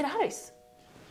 [0.00, 0.52] Är det Harrys?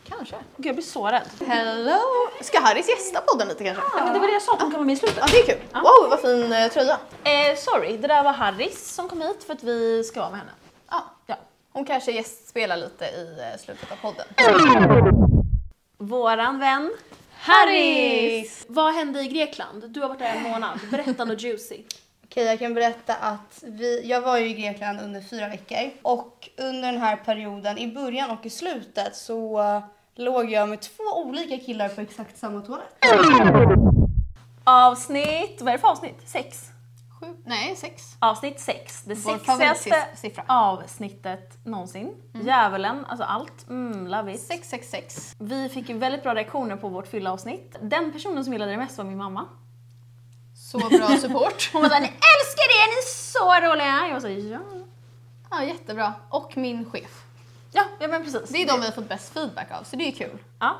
[0.08, 0.36] Kanske.
[0.56, 1.28] Gud, jag blir så rädd.
[1.46, 2.00] Hello!
[2.40, 3.82] Ska Harris gästa podden lite kanske?
[3.96, 5.18] Ja, men det var det jag sa, att hon kan vara med i slutet.
[5.20, 5.60] Ja, det är kul.
[5.72, 6.98] Wow, vad fin eh, tröja.
[7.24, 10.38] Eh, sorry, det där var Harris som kom hit för att vi ska vara med
[10.38, 10.52] henne.
[10.90, 11.04] Ja.
[11.26, 11.36] Ja.
[11.72, 14.26] Hon kanske gästspelar lite i eh, slutet av podden.
[15.98, 16.92] Våran vän
[17.32, 18.64] Harris!
[18.68, 19.90] Vad hände i Grekland?
[19.90, 20.78] Du har varit där en månad.
[20.90, 21.82] Berätta något juicy.
[22.30, 26.48] Okej, jag kan berätta att vi, jag var ju i Grekland under fyra veckor och
[26.56, 31.02] under den här perioden, i början och i slutet, så uh, låg jag med två
[31.14, 32.96] olika killar på exakt samma toalett.
[34.64, 36.28] Avsnitt, vad är det för avsnitt?
[36.28, 36.64] Sex?
[37.20, 37.26] Sju?
[37.44, 38.02] Nej, sex.
[38.18, 39.02] Avsnitt sex.
[39.02, 40.44] Det Vår sexigaste favoritsiffra.
[40.46, 42.14] avsnittet någonsin.
[42.44, 43.68] Djävulen, alltså allt.
[43.68, 44.40] Mm, love it.
[44.40, 45.36] 666.
[45.38, 47.76] Vi fick ju väldigt bra reaktioner på vårt fyllavsnitt.
[47.80, 49.48] Den personen som gillade det mest var min mamma.
[50.70, 51.70] Så bra support.
[51.72, 54.06] Hon var såhär, ni älskar det, ni är så roliga!
[54.06, 54.58] Jag var såhär, ja.
[55.50, 56.14] Ja, jättebra.
[56.28, 57.22] Och min chef.
[57.72, 58.48] Ja, ja men precis.
[58.50, 60.38] Det är de vi har fått bäst feedback av, så det är kul.
[60.60, 60.76] Ja,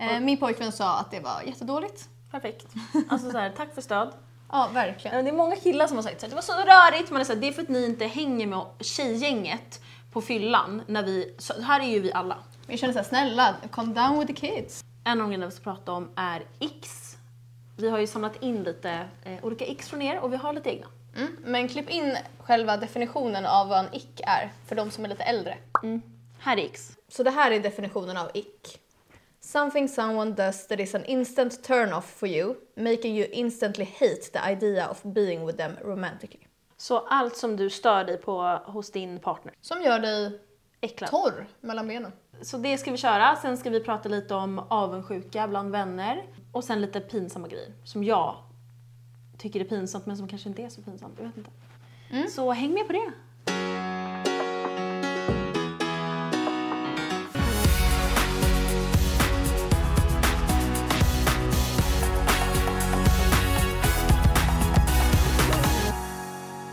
[0.00, 2.08] Eh, min pojkvän sa att det var jättedåligt.
[2.30, 2.66] perfekt.
[3.08, 4.12] Alltså såhär, tack för stöd.
[4.52, 5.24] Ja, verkligen.
[5.24, 7.24] Det är många killar som har sagt att det var så rörigt, men det är,
[7.24, 9.80] så här, det är för att ni inte hänger med tjejgänget
[10.12, 12.36] på fyllan när vi, så här är ju vi alla.
[12.66, 14.84] Vi känner såhär, snälla, calm down with the kids.
[15.04, 17.03] En av grejerna vi ska prata om är X.
[17.76, 20.70] Vi har ju samlat in lite eh, olika X från er och vi har lite
[20.70, 20.86] egna.
[21.16, 21.36] Mm.
[21.44, 25.22] Men klipp in själva definitionen av vad en ick är, för de som är lite
[25.22, 25.58] äldre.
[26.38, 26.96] Här är X.
[27.08, 28.80] Så det här är definitionen av ick.
[29.40, 34.30] Something someone does that is an instant turn off for you, making you instantly hate
[34.32, 36.46] the idea of being with them romantically.
[36.76, 39.54] Så allt som du stör dig på hos din partner.
[39.60, 40.40] Som gör dig
[40.80, 41.10] Äcklad.
[41.10, 42.12] torr mellan benen.
[42.42, 43.36] Så det ska vi köra.
[43.36, 46.22] Sen ska vi prata lite om avundsjuka bland vänner.
[46.52, 48.36] Och sen lite pinsamma grejer som jag
[49.38, 51.14] tycker är pinsamt men som kanske inte är så pinsamt.
[51.18, 51.50] Jag vet inte.
[52.30, 53.12] Så häng med på det.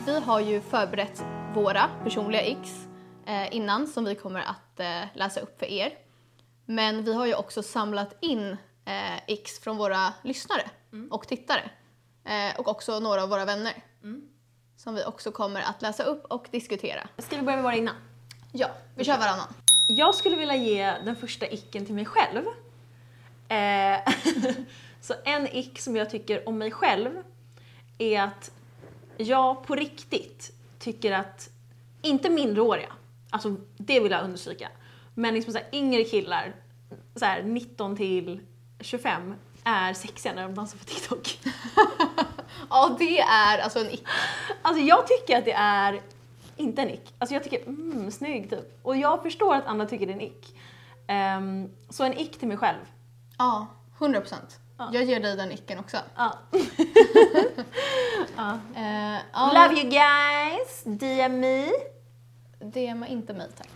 [0.06, 1.24] Vi har ju förberett
[1.54, 2.88] våra personliga X
[3.52, 5.94] innan som vi kommer att eh, läsa upp för er.
[6.66, 10.70] Men vi har ju också samlat in eh, X från våra lyssnare
[11.10, 11.70] och tittare.
[12.26, 13.74] Eh, och också några av våra vänner.
[14.78, 17.08] Som vi också kommer att läsa upp och diskutera.
[17.18, 17.96] Ska vi börja med våra innan?
[18.52, 19.48] Ja, vi kör varannan.
[19.88, 22.46] Jag skulle vilja ge den första icken till mig själv.
[23.50, 24.14] Eh,
[25.02, 27.24] så en ick som jag tycker om mig själv
[27.98, 28.52] är att
[29.18, 31.50] jag på riktigt tycker att,
[32.02, 32.94] inte minderåriga,
[33.32, 34.70] alltså det vill jag understryka,
[35.16, 36.56] men liksom så här, yngre killar,
[37.16, 38.40] så här, 19 till
[38.80, 41.40] 25, är sexiga när de dansar på TikTok.
[42.70, 44.04] Ja, det är alltså en ick.
[44.62, 46.02] Alltså jag tycker att det är
[46.58, 47.14] inte en ick.
[47.20, 48.80] Alltså jag tycker mm, snygg typ.
[48.84, 50.56] Och jag förstår att andra tycker det är en ick.
[51.08, 52.80] Ehm, så en ick till mig själv.
[53.38, 53.68] Ja,
[53.98, 54.60] 100 procent.
[54.78, 55.98] Jag ger dig den icken också.
[56.16, 56.34] Ja.
[58.38, 58.60] Ja,
[59.54, 60.84] Love you guys!
[60.84, 61.72] DM me.
[62.64, 63.70] DMa inte mig tack.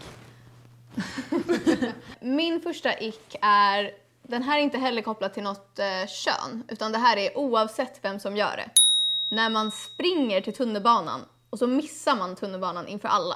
[2.19, 3.91] Min första ick är,
[4.23, 7.99] den här är inte heller kopplad till något eh, kön, utan det här är oavsett
[8.01, 8.69] vem som gör det.
[9.29, 13.35] När man springer till tunnelbanan och så missar man tunnelbanan inför alla.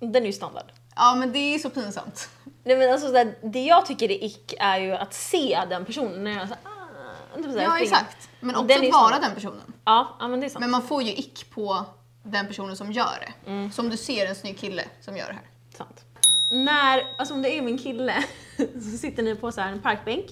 [0.00, 0.72] Den är ju standard.
[0.96, 2.28] Ja men det är så pinsamt.
[2.64, 6.24] Nej men alltså sådär, det jag tycker är ick är ju att se den personen
[6.24, 7.82] när jag såhär, ah, typ såhär, Ja springer.
[7.82, 8.28] exakt.
[8.40, 9.72] Men Den också ju vara den personen.
[9.84, 10.60] Ja, ja men det är sant.
[10.60, 11.84] Men man får ju ick på
[12.24, 13.50] den personen som gör det.
[13.50, 13.72] Mm.
[13.72, 15.44] Som du ser en snygg kille som gör det här.
[15.76, 16.04] Sant.
[16.50, 18.24] När, alltså om det är min kille,
[18.74, 20.26] så sitter ni på så här en parkbänk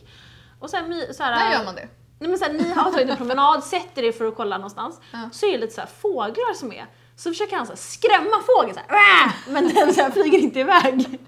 [0.58, 1.88] och så här, så här, Där gör man det.
[2.19, 5.00] Nej men så här, ni har tagit en promenad, sätter er för att kolla någonstans,
[5.12, 5.28] Ja.
[5.32, 6.86] så är det lite så här fåglar som är.
[7.16, 10.60] Så försöker han så här skrämma fågeln så här, men den så här flyger inte
[10.60, 11.19] iväg.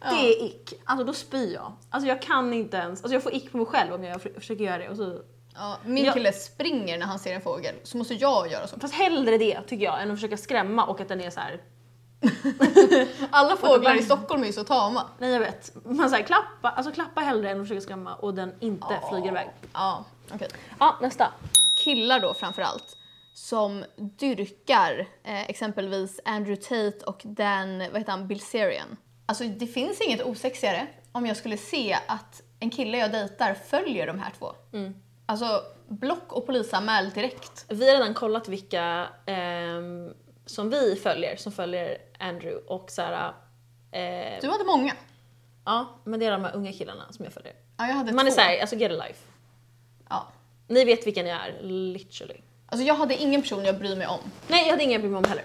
[0.00, 0.74] Det är ick.
[0.84, 1.72] Alltså då spyr jag.
[1.90, 4.40] Alltså jag kan inte ens, alltså jag får ick på mig själv om jag för-
[4.40, 4.88] försöker göra det.
[4.88, 5.18] Och så,
[5.54, 8.80] Ja, min Jag- kille springer när han ser en fågel, så måste jag göra så.
[8.80, 11.60] fast hellre det tycker jag än att försöka skrämma och att den är så här.
[13.30, 15.10] Alla fåglar i Stockholm är ju så tama.
[15.18, 15.72] nej jag vet.
[15.84, 19.48] Man här, klappa, alltså klappa hellre än att försöka skrämma och den inte flyger iväg.
[19.72, 20.04] Ja,
[20.34, 20.48] okej.
[20.78, 21.32] Ja, nästa.
[21.74, 22.96] Killar då framförallt
[23.34, 28.96] som dyrkar eh, exempelvis Andrew Tate och Dan, vad heter han, Bilzerian.
[29.26, 34.06] Alltså det finns inget osexigare om jag skulle se att en kille jag dejtar följer
[34.06, 34.52] de här två.
[35.28, 37.64] Alltså block och polisanmäl direkt.
[37.68, 40.14] Vi har redan kollat vilka ehm,
[40.46, 43.34] som vi följer, som följer Andrew och Sara.
[43.92, 44.92] Eh, Du hade många.
[45.64, 47.52] ja, men det är de här unga killarna som jag följer.
[47.76, 48.34] Ja, jag hade Man är två.
[48.34, 49.20] såhär, alltså get a life.
[50.08, 50.26] Ja.
[50.68, 52.36] Ni vet vilka ni är, literally.
[52.66, 54.20] Alltså jag hade ingen person jag bryr mig om.
[54.48, 55.44] Nej, jag hade inga bryr mig om heller.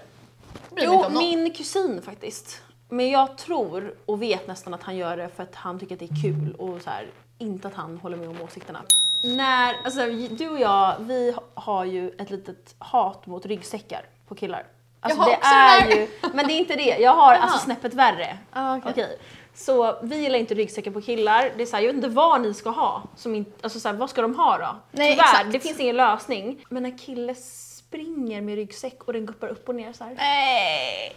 [0.68, 2.62] Jag bryr Jo, om min kusin faktiskt.
[2.88, 5.98] Men jag tror och vet nästan att han gör det för att han tycker att
[6.00, 8.82] det är kul och så här, inte att han håller med om åsikterna.
[9.24, 14.66] När, alltså, du och jag, vi har ju ett litet hat mot ryggsäckar på killar.
[15.00, 16.96] Alltså, Jag har det också är det ju, men det är inte det.
[16.98, 18.38] Jag har alltså snäppet värre.
[18.52, 18.90] Ah, okej.
[18.92, 19.18] Okej.
[19.54, 21.52] Så vi gillar inte ryggsäckar på killar.
[21.56, 23.02] Det är så här, jag vet inte vad ni ska ha.
[23.16, 24.76] Som inte, alltså så här, vad ska de ha då?
[24.90, 25.52] Nej, Tyvärr, exakt.
[25.52, 26.64] det finns ingen lösning.
[26.68, 30.14] Men när kille springer med ryggsäck och den guppar upp och ner så här.
[30.14, 31.16] Nej!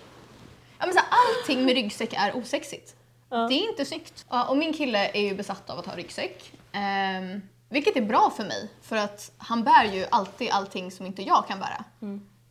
[0.79, 2.95] Ja, men så här, allting med ryggsäck är osexigt.
[3.29, 3.37] Ja.
[3.37, 4.25] Det är inte snyggt.
[4.29, 6.51] Ja, och min kille är ju besatt av att ha ryggsäck.
[6.71, 11.21] Ehm, vilket är bra för mig, för att han bär ju alltid allting som inte
[11.21, 11.83] jag kan bära.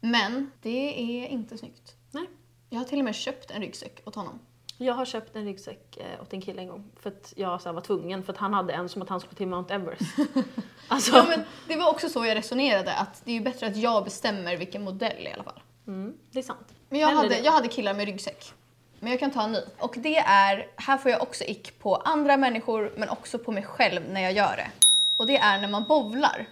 [0.01, 1.95] Men det är inte snyggt.
[2.11, 2.27] Nej.
[2.71, 4.39] Jag har till och med köpt en ryggsäck åt honom.
[4.79, 7.73] Jag har köpt en ryggsäck eh, åt en kille en gång för att jag så
[7.73, 10.17] var tvungen för att han hade en som att han skulle till Mount Everest.
[10.89, 13.77] alltså, Ja, men det var också så jag resonerade, att det är ju bättre att
[13.77, 15.61] jag bestämmer vilken modell i alla fall.
[15.87, 16.75] mm, det är sant.
[16.89, 18.53] Men jag hade, jag hade killar med ryggsäck.
[19.01, 19.61] Men jag kan ta en ny.
[19.79, 23.63] Och det är, här får jag också ick på andra människor men också på mig
[23.63, 24.71] själv när jag gör det.
[25.17, 26.47] Och det är när man bowlar.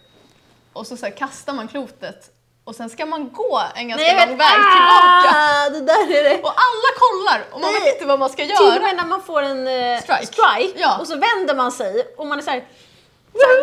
[0.72, 2.31] Och så, så här, kastar man klotet
[2.64, 5.31] och sen ska man gå en ganska Nej, lång väg tillbaka.
[5.34, 6.43] Ah, det där är det.
[6.43, 7.81] Och alla kollar och man Nej.
[7.81, 8.82] vet inte vad man ska Till och göra.
[8.82, 10.26] med när man får en eh, Strike.
[10.26, 10.99] strike, Ja.
[10.99, 12.64] och så vänder man sig och man är så här,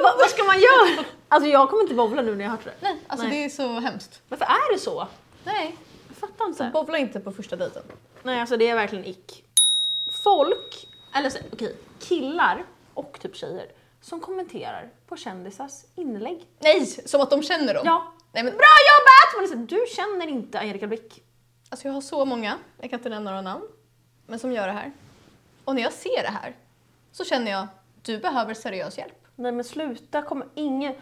[0.03, 1.05] vad, vad ska man göra?
[1.27, 2.73] Alltså jag kommer inte bowla nu när jag har hört det.
[2.79, 3.37] Nej, alltså Nej.
[3.39, 4.21] det är så hemskt.
[4.29, 5.07] Varför är det så?
[5.43, 5.77] Nej,
[6.07, 6.69] Jag fattar inte.
[6.73, 7.83] bowla inte på första dejten.
[8.23, 9.43] Nej alltså det är verkligen ick.
[10.23, 13.65] Folk, eller så- okej, killar och typ tjejer
[14.01, 16.47] som kommenterar på kändisars inlägg.
[16.59, 17.83] Nej, som att de känner dem.
[17.85, 19.35] Ja, Nej, men, bra jobbat!
[19.35, 21.23] Man är så, här, du känner inte Erika Blick.
[21.69, 23.67] Alltså jag har så många, jag kan inte nämna några namn,
[24.27, 24.91] men som gör det här.
[25.65, 26.55] Och när jag ser det här
[27.11, 27.67] så känner jag,
[28.01, 29.25] du behöver seriös hjälp.
[29.35, 30.93] Nej men sluta, kommer ingen...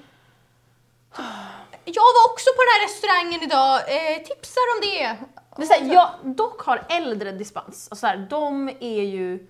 [1.86, 5.18] Jag var också på den här restaurangen idag, eh, tipsar om det.
[5.58, 7.88] Det är så här, jag dock har äldre dispens.
[7.92, 9.48] Alltså så här, de är ju...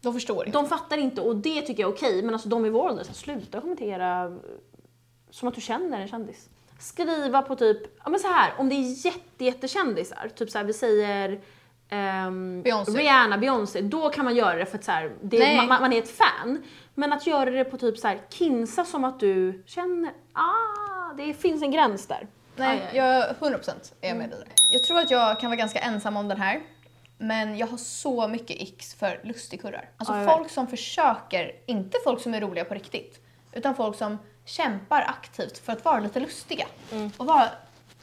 [0.00, 0.58] De förstår inte.
[0.58, 3.04] De fattar inte och det tycker jag är okej, men alltså de i vår ålder,
[3.04, 4.32] så sluta kommentera eh,
[5.30, 6.48] som att du känner en kändis.
[6.78, 10.64] Skriva på typ, ja men så här, om det är jätte, jättekändisar, typ så här,
[10.64, 11.40] vi säger
[11.88, 12.92] ehm, Beyoncé.
[12.92, 15.98] Rihanna, Beyoncé, då kan man göra det för att så här, det, man, man är
[15.98, 16.62] ett fan.
[16.94, 21.34] Men att göra det på typ så här, Kinsa som att du känner, ah, det
[21.34, 22.26] finns en gräns där.
[22.56, 22.96] Nej, Aj, aj.
[22.96, 23.70] jag 100%
[24.00, 24.38] är med dig.
[24.70, 26.60] Jag tror att jag kan vara ganska ensam om den här.
[27.22, 29.90] Men jag har så mycket x för lustigkurrar.
[29.96, 33.20] Alltså Ja, folk som försöker, inte folk som är roliga på riktigt,
[33.52, 37.10] utan folk som kämpar aktivt för att vara lite lustiga Mm.
[37.16, 37.48] och vara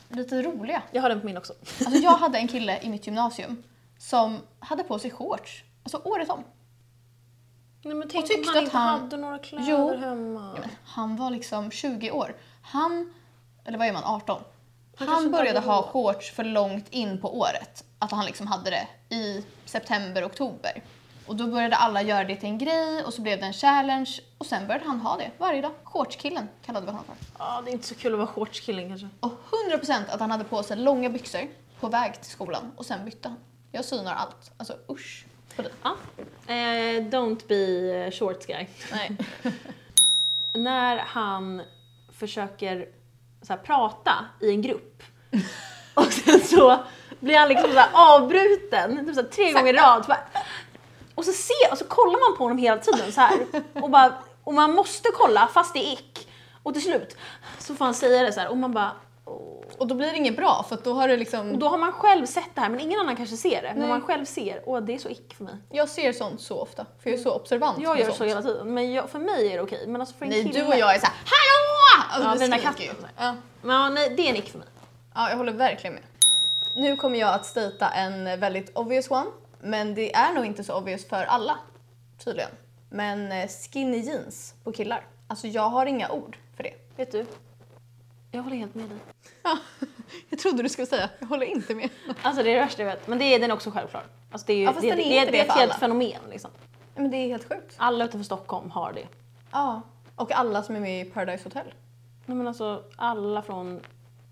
[0.10, 0.82] lite roliga.
[0.92, 1.54] Jag har den på min också.
[1.86, 3.64] Alltså jag hade en kille i mitt gymnasium
[4.00, 6.44] som hade på sig shorts, alltså året om.
[7.84, 9.98] Nej men tänk om tyckte han att inte han- hade några kläder Jo.
[9.98, 10.58] hemma.
[10.64, 12.36] Ja, han var liksom 20 år.
[12.62, 13.14] Han,
[13.66, 14.42] eller vad är man, 18?
[14.98, 17.84] Han började ha shorts för långt in på året.
[18.00, 20.84] Att han liksom hade det i september, oktober.
[21.28, 24.20] Och då började alla göra det till en grej och så blev det en challenge
[24.38, 25.72] och sen började han ha det varje dag.
[25.84, 27.16] Shortskillen kallade vi honom för.
[27.40, 29.10] Ja, det är inte så kul att vara shortskilling kanske.
[29.20, 29.34] Och
[29.72, 31.42] 100% att han hade på sig långa byxor
[31.80, 33.38] på väg till skolan och sen bytte han.
[33.72, 34.52] Jag synar allt.
[34.58, 35.72] Alltså usch på dig.
[35.84, 35.96] Ja.
[36.48, 38.68] Eh, don't be eh, short guy.
[38.92, 39.18] Nej.
[40.54, 41.62] När han
[42.12, 42.88] försöker
[43.42, 45.04] så här, prata i en grupp
[45.94, 46.80] och sen så
[47.20, 50.16] blir han liksom så här, avbruten typ så tre gånger i rad.
[51.16, 53.34] Och så ser och så kollar man på honom hela tiden så här
[53.74, 54.14] och, bara,
[54.44, 56.28] och man måste kolla fast det är ick.
[56.64, 57.18] Och till slut
[57.60, 58.92] så får han säga det så här och man bara
[59.26, 59.54] åh.
[59.78, 61.52] Och då blir det inget bra för att då har det liksom...
[61.52, 63.68] Och då har man själv sett det här men ingen annan kanske ser det.
[63.68, 63.90] Men Nej.
[63.90, 65.54] man själv ser, åh det är så ick för mig.
[65.72, 68.18] Jag ser sånt så ofta för jag är så observant Jag gör sånt.
[68.18, 69.88] så hela tiden, men jag, för mig är det okej.
[69.88, 70.60] Men alltså för en Nej, kille...
[70.60, 72.14] du och jag är såhär HALLÅ!
[72.14, 72.96] Alltså, Ja, den där katten.
[73.18, 73.36] Ja.
[73.62, 74.68] Ja, nej, det är en ick för mig.
[75.16, 76.04] ja, jag håller verkligen med.
[76.78, 79.30] Nu kommer jag att stata en väldigt obvious one,
[79.60, 81.58] men det är nog inte så obvious för alla,
[82.24, 82.50] tydligen.
[82.90, 85.08] Men eh, skinny jeans på killar.
[85.28, 86.74] Alltså jag har inga ord för det.
[86.96, 87.26] Vet du?
[88.32, 88.98] Jag håller helt med dig.
[89.44, 89.58] Ja,
[90.30, 91.90] jag trodde du skulle säga, jag håller inte med.
[92.22, 93.08] Alltså det är det värsta jag vet.
[93.08, 94.04] Men det är, den också självklar.
[94.32, 96.22] Alltså det är, ju, Ja, det, är det, det, det är ett för helt fenomen
[96.30, 96.52] liksom.
[96.96, 97.76] Men det är helt sjukt.
[97.78, 99.08] Alla utanför Stockholm har det.
[99.52, 99.82] Ja,
[100.16, 101.74] och alla som är med i Paradise Hotel.
[102.26, 103.82] Nej, men alltså alla från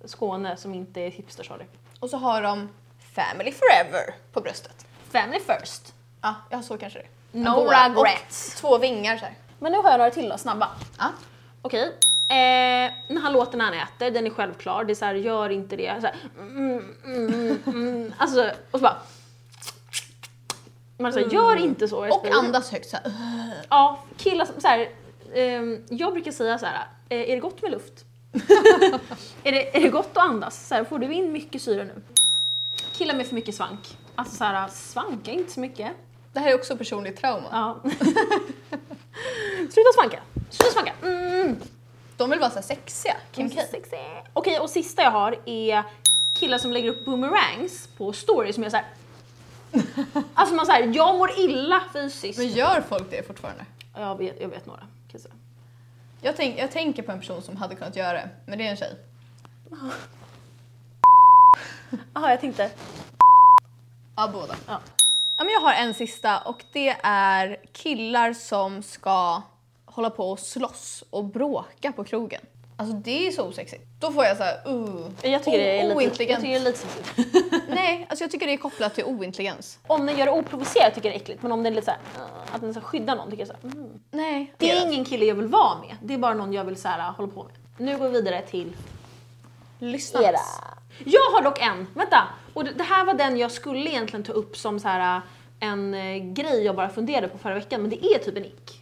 [0.06, 1.66] Skåne som inte är hipsters har det.
[2.06, 2.70] Och så har de
[3.16, 4.86] Family Forever på bröstet.
[5.12, 5.94] Family first.
[6.22, 7.40] Ja, jag såg kanske det.
[7.40, 7.90] No Båda.
[7.90, 8.54] regrets.
[8.54, 9.34] Och två vingar så här.
[9.60, 10.70] Men nu har jag några till då, snabba.
[10.98, 11.12] Ja.
[11.62, 11.84] Okej.
[12.30, 14.84] Eh, när han låter när han äter, den är självklar.
[14.84, 16.02] Det är så här, gör inte det.
[16.02, 18.14] Så här, mm, mm, mm.
[18.18, 18.98] Alltså, och så bara...
[20.98, 22.08] Man säger, gör inte så.
[22.08, 23.12] Och andas högt så här.
[23.70, 24.90] Ja, killar som så här,
[25.34, 28.06] ehm, Jag brukar säga så här, eh, är det gott med luft?
[29.44, 30.68] är, det, är det gott att andas?
[30.68, 32.02] Så här, får du in mycket syre nu?
[32.94, 33.98] Killar med för mycket svank.
[34.16, 35.92] Alltså såhär, svanka inte så mycket.
[36.34, 37.48] Det här är också personligt trauma.
[37.52, 37.80] Ja.
[39.70, 40.20] Sluta svanka!
[40.50, 40.94] Sluta svanka!
[41.04, 41.56] Mm.
[42.18, 43.52] De vill vara så här sexiga, Kim.
[44.34, 45.84] Okej, och sista jag har är
[46.34, 48.86] killar som lägger upp boomerangs på stories som jag såhär...
[50.34, 52.40] Alltså man säger, jag mår illa fysiskt.
[52.40, 53.66] Men gör folk det fortfarande?
[53.96, 54.88] Jag vet, jag vet några,
[56.26, 58.72] jag tänk, jag tänker på en person som hade kunnat göra det, men det är
[58.72, 58.96] en tjej.
[62.14, 62.72] Jaha, jag tänkte...
[64.16, 64.56] Ja, båda.
[64.68, 64.80] Ja.
[65.38, 69.42] Ja, men jag har en sista och det är killar som ska
[69.86, 72.42] hålla på och slåss och bråka på krogen.
[72.78, 73.84] Alltså det är så osexigt.
[74.00, 76.42] Då får jag så här, uh, Jag tycker det är lite, jag ointelligent.
[76.42, 77.16] tycker det är lite sexigt.
[77.70, 79.80] Nej, alltså jag tycker det är kopplat till ointelligens.
[79.88, 81.86] Om den gör det oprovocerat tycker jag det är äckligt, men om den är lite
[81.86, 84.00] såhär, uh, att den ska skydda någon tycker jag såhär, mm.
[84.12, 84.54] Nej.
[84.58, 86.88] Det är ingen kille jag vill vara med, det är bara någon jag vill så
[86.88, 87.54] här, hålla på med.
[87.78, 88.76] Nu går vi vidare till
[89.80, 90.22] Lyssna.
[91.06, 92.28] Jag har dock en, vänta!
[92.54, 95.22] Och det, här var den jag skulle egentligen ta upp som så här
[95.60, 98.82] en eh, grej jag bara funderade på förra veckan, men det är typ en ick.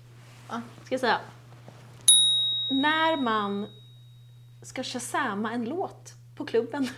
[0.86, 1.18] Ska jag säga.
[2.70, 3.68] När man
[4.64, 6.90] ska shazama en låt på klubben.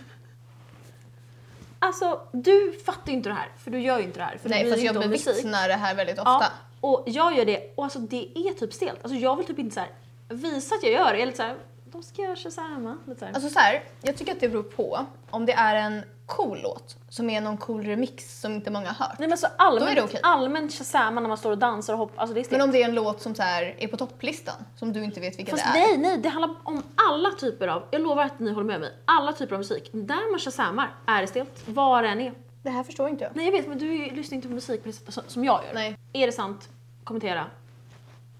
[1.78, 4.38] Alltså, du fattar ju inte det här, för du gör ju inte det här.
[4.38, 6.30] För Nej, fast jag bevittnar det här väldigt ofta.
[6.30, 8.98] Ja, och jag gör det och alltså det är typ stelt.
[9.02, 9.90] Alltså jag vill typ inte så här
[10.28, 11.18] visa att jag gör det.
[11.18, 12.98] Jag är lite så här, då ska shazama.
[13.06, 13.32] Lite så här.
[13.32, 16.96] Alltså så här, jag tycker att det beror på om det är en cool låt
[17.08, 19.18] som är någon cool remix som inte många har hört.
[19.18, 20.20] Nej men så Då är allmänt, det okej.
[20.22, 22.58] allmänt shazama när man står och dansar och hoppar, alltså det är stelt.
[22.58, 25.20] Men om det är en låt som så här är på topplistan som du inte
[25.20, 25.88] vet vilken Fast det är.
[25.88, 28.92] nej, nej, det handlar om alla typer av, jag lovar att ni håller med mig,
[29.04, 29.90] alla typer av musik.
[29.92, 32.32] Där man shazamar är det stelt, vad det än är.
[32.62, 33.36] Det här förstår inte jag.
[33.36, 35.74] Nej jag vet, men du lyssnar inte på musik på det sättet som- jag gör.
[35.74, 35.96] Nej.
[36.12, 36.68] Är det sant?
[37.04, 37.46] Kommentera.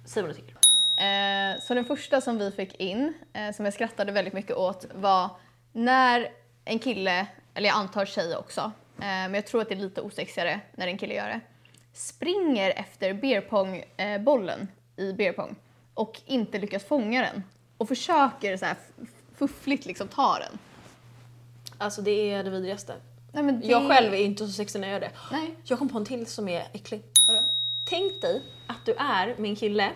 [0.05, 0.53] Säg vad du tycker.
[0.97, 4.87] Eh, så den första som vi fick in, eh, som jag skrattade väldigt mycket åt,
[4.95, 5.31] var
[5.73, 6.29] när
[6.65, 7.27] en kille,
[7.57, 10.87] eller jag antar tjej också, eh, men jag tror att det är lite osexigare när
[10.87, 11.41] en kille gör det,
[11.93, 15.57] springer efter beerpongbollen i beerpong
[15.95, 17.43] och inte lyckas fånga den
[17.79, 18.77] och försöker så här
[19.37, 20.59] fuffligt liksom ta den.
[21.79, 22.95] Alltså det är det vidrigaste.
[23.33, 23.67] Nej, men det...
[23.67, 25.13] Jag själv är inte så sexig när jag gör det.
[25.33, 25.55] Nej.
[25.65, 27.03] Jag kom på en till som är äcklig.
[27.27, 27.41] Vadå?
[27.89, 29.91] Tänk dig att du är min kille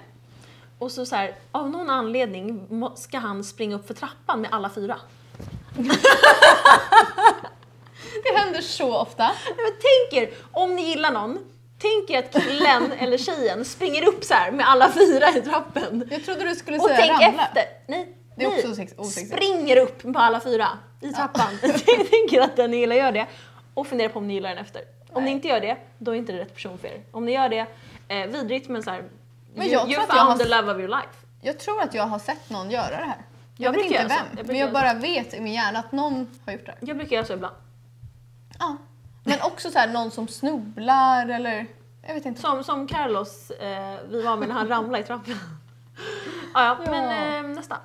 [0.78, 4.70] och så, så här, av någon anledning ska han springa upp för trappan med alla
[4.70, 4.96] fyra.
[8.22, 9.30] Det händer så ofta.
[9.46, 11.38] Men tänk er, om ni gillar någon,
[11.78, 16.08] tänk er att killen eller tjejen springer upp så här med alla fyra i trappen.
[16.10, 17.42] Jag trodde du skulle Och säga tänk ramla.
[17.42, 17.62] efter.
[17.86, 18.58] Nej, Det är nej.
[18.58, 19.32] också sex- osexigt.
[19.32, 20.68] Springer upp på alla fyra
[21.00, 21.58] i trappan.
[22.10, 23.26] tänk er att den ni gillar gör det
[23.74, 24.82] och fundera på om ni gillar den efter.
[25.12, 27.02] Om ni inte gör det, då är inte det rätt person för er.
[27.10, 27.66] Om ni gör det,
[28.08, 29.04] eh, vidrigt men så här,
[29.54, 31.08] Men you, jag you found har- the love of your life.
[31.42, 33.16] Jag tror att jag har sett någon göra det här.
[33.56, 36.26] Jag, Jag vet inte vem, Jag men jag bara vet i min hjärna att någon
[36.46, 36.78] har gjort det här.
[36.88, 37.54] Jag brukar göra så ibland.
[38.60, 38.76] Ja.
[39.24, 41.66] Men också så här, någon som snubblar eller...
[42.06, 42.40] Jag vet inte.
[42.40, 45.34] Som, som Carlos eh, vi var med när han ramlade i trappan.
[46.54, 46.90] ja, ja, Ja.
[46.90, 47.76] men eh, nästa.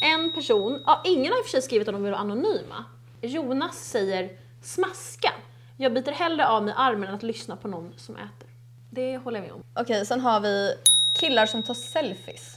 [0.00, 2.84] En person, ja, ingen har i och för sig skrivit att de vill vara anonyma.
[3.20, 4.30] Jonas säger
[4.62, 5.32] smaska.
[5.76, 8.50] Jag biter hellre av mig armen än att lyssna på någon som äter.
[8.90, 9.62] Det håller jag med om.
[9.74, 10.74] Okej, sen har vi
[11.12, 12.56] killar som tar selfies.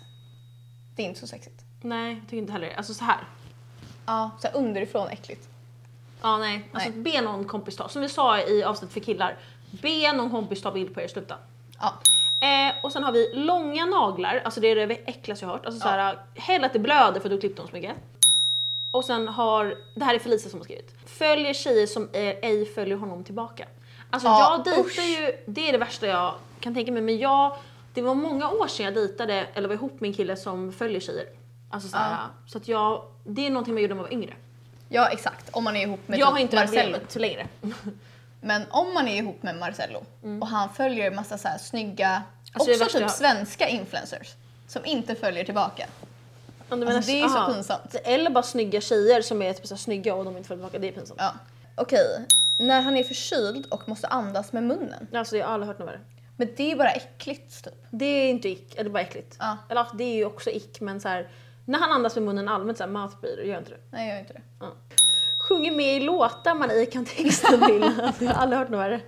[0.95, 1.61] Det är inte så sexigt.
[1.81, 2.75] Nej, jag tycker inte heller det.
[2.75, 3.27] Alltså så här.
[4.05, 4.31] Ja.
[4.41, 5.49] Så här underifrån äckligt.
[6.23, 6.69] Ja, nej.
[6.73, 6.99] Alltså Nej.
[7.13, 7.89] be någon kompis ta.
[7.89, 9.37] Som vi sa i avsnitt för killar.
[9.71, 11.35] Be någon kompis ta bild på er, sluta.
[11.79, 11.93] Ja.
[12.47, 15.65] Eh, och sen har vi långa naglar, alltså det är det äckligaste jag har hört.
[15.65, 17.95] Alltså såhär, hellre att det blöder för att du klippte dem så mycket.
[18.91, 20.91] Och sen har, det här är Felicia som har skrivit.
[21.05, 23.67] Följer tjejer som ej följer honom tillbaka.
[24.09, 24.99] Alltså Ja, jag dejtar usch.
[24.99, 27.55] ju, det är det värsta jag kan tänka mig, men jag,
[27.93, 30.99] det var många år sedan jag dejtade eller var ihop med en kille som följer
[30.99, 31.25] tjejer.
[31.69, 34.33] Alltså såhär, så att jag, det är någonting man gjorde när man var yngre.
[34.93, 35.49] Ja, exakt.
[35.51, 36.97] Om man är ihop med jag typ har inte varit Marcello.
[37.07, 37.47] så längre.
[38.41, 40.05] Men om man är ihop med Marcello
[40.41, 42.23] och han följer massa så här snygga,
[42.55, 42.69] Mm.
[42.69, 44.33] Alltså, också typ svenska influencers
[44.67, 45.87] som inte följer tillbaka.
[46.69, 47.53] Alltså, menar- det är så aha.
[47.53, 47.95] pinsamt.
[48.03, 50.79] Eller bara snygga tjejer som är typ så här snygga och de inte följer tillbaka,
[50.79, 51.19] det är pinsamt.
[51.21, 51.33] Ja.
[51.75, 52.25] Okej,
[52.59, 55.07] när han är förkyld och måste andas med munnen.
[55.13, 55.99] Alltså jag har aldrig hört något värre.
[56.37, 57.73] Men det är bara äckligt typ.
[57.91, 59.35] Det är inte ick, eller bara äckligt.
[59.39, 59.57] Ja.
[59.69, 61.27] Eller det är ju också ick men så här,
[61.65, 63.77] när han andas med munnen allmänt såhär mouthbreather, gör inte det?
[63.91, 64.41] Nej, jag gör inte det.
[64.59, 64.67] Ja.
[65.47, 67.81] Sjunger med i låtar man ej kan texten till.
[68.19, 69.01] Jag har aldrig hört något värre.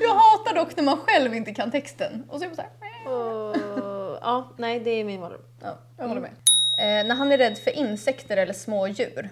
[0.00, 2.24] Jag hatar dock när man själv inte kan texten.
[2.28, 2.70] Och så är man såhär...
[3.16, 3.56] Och,
[4.22, 5.40] ja, nej det är min mardröm.
[5.62, 6.30] Ja, jag håller med.
[6.78, 9.30] Eh, när han är rädd för insekter eller små djur.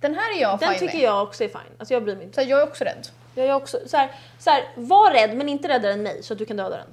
[0.00, 1.04] Den här är jag Den fine tycker med.
[1.04, 1.74] jag också är fine.
[1.78, 2.42] Alltså jag bryr mig inte.
[2.42, 3.08] Så jag är också rädd.
[3.34, 6.32] Jag är också så här, så här, var rädd men inte räddare än mig så
[6.32, 6.88] att du kan döda den.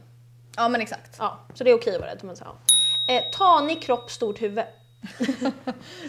[0.55, 1.15] Ja, men exakt.
[1.19, 2.19] Ja, så det är okej att vara rädd.
[2.23, 2.45] Men så,
[3.07, 3.13] ja.
[3.13, 4.63] eh, tanig kropp, stort huvud.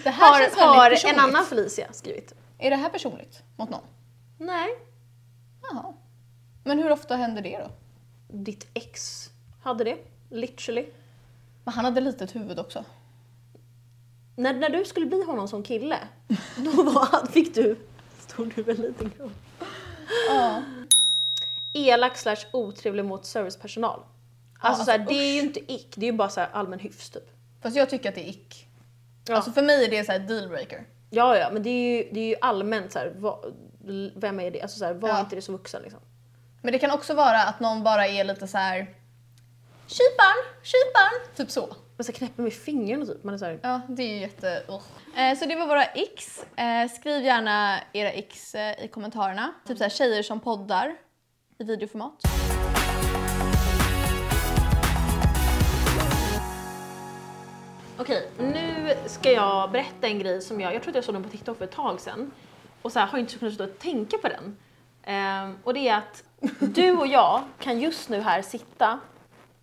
[0.05, 1.35] Det här Har, känns har väldigt en personligt.
[1.35, 2.35] annan Felicia skrivit.
[2.59, 3.85] Är det här personligt mot någon?
[4.39, 4.69] Nej,
[6.65, 7.71] Men hur ofta händer det då?
[8.39, 9.31] Ditt ex
[9.63, 9.99] hade det,
[10.31, 10.87] literally.
[11.65, 12.85] Men han hade litet huvud också.
[14.37, 15.99] När, när du skulle bli honom som kille,
[16.57, 17.77] då var, fick du
[18.19, 19.33] stor huvud, liten kropp.
[20.29, 20.63] Ja.
[21.75, 24.01] Elak slash otrevlig mot servicepersonal.
[24.01, 26.79] Alltså, alltså, så här, det är ju inte ick, det är ju bara så allmän
[26.79, 27.31] hyfs typ.
[27.63, 28.67] Fast jag tycker att det är ick.
[29.29, 29.35] Ja.
[29.37, 30.85] Alltså för mig är det så här dealbreaker.
[31.11, 33.55] Ja, ja, men det är ju, det är ju allmänt så här, vad,
[34.17, 34.63] vem är det?
[34.63, 35.21] Alltså så här, var Ja.
[35.21, 36.01] inte det så vuxen liksom.
[36.63, 38.79] Men det kan också vara att någon bara är lite så här.
[39.87, 41.77] Kyparn, kyparn, typ så.
[41.97, 43.25] Men så knäpper med fingrarna typ.
[43.25, 44.63] Man är så här, Ja, det är ju jätte...
[45.17, 46.45] Eh, så det var våra x.
[46.57, 49.53] Eh, skriv gärna era x eh, i kommentarerna.
[49.67, 50.97] Typ så här tjejer som poddar
[51.59, 52.23] i videoformat.
[57.99, 61.23] Okej, nu ska jag berätta en grej som jag, jag tror att jag såg den
[61.23, 62.31] på TikTok för ett tag sedan.
[62.83, 64.57] Och så här, har inte kunnat sluta tänka på den.
[65.03, 66.25] Ehm, och det är att
[66.61, 69.01] du och jag kan just nu här sitta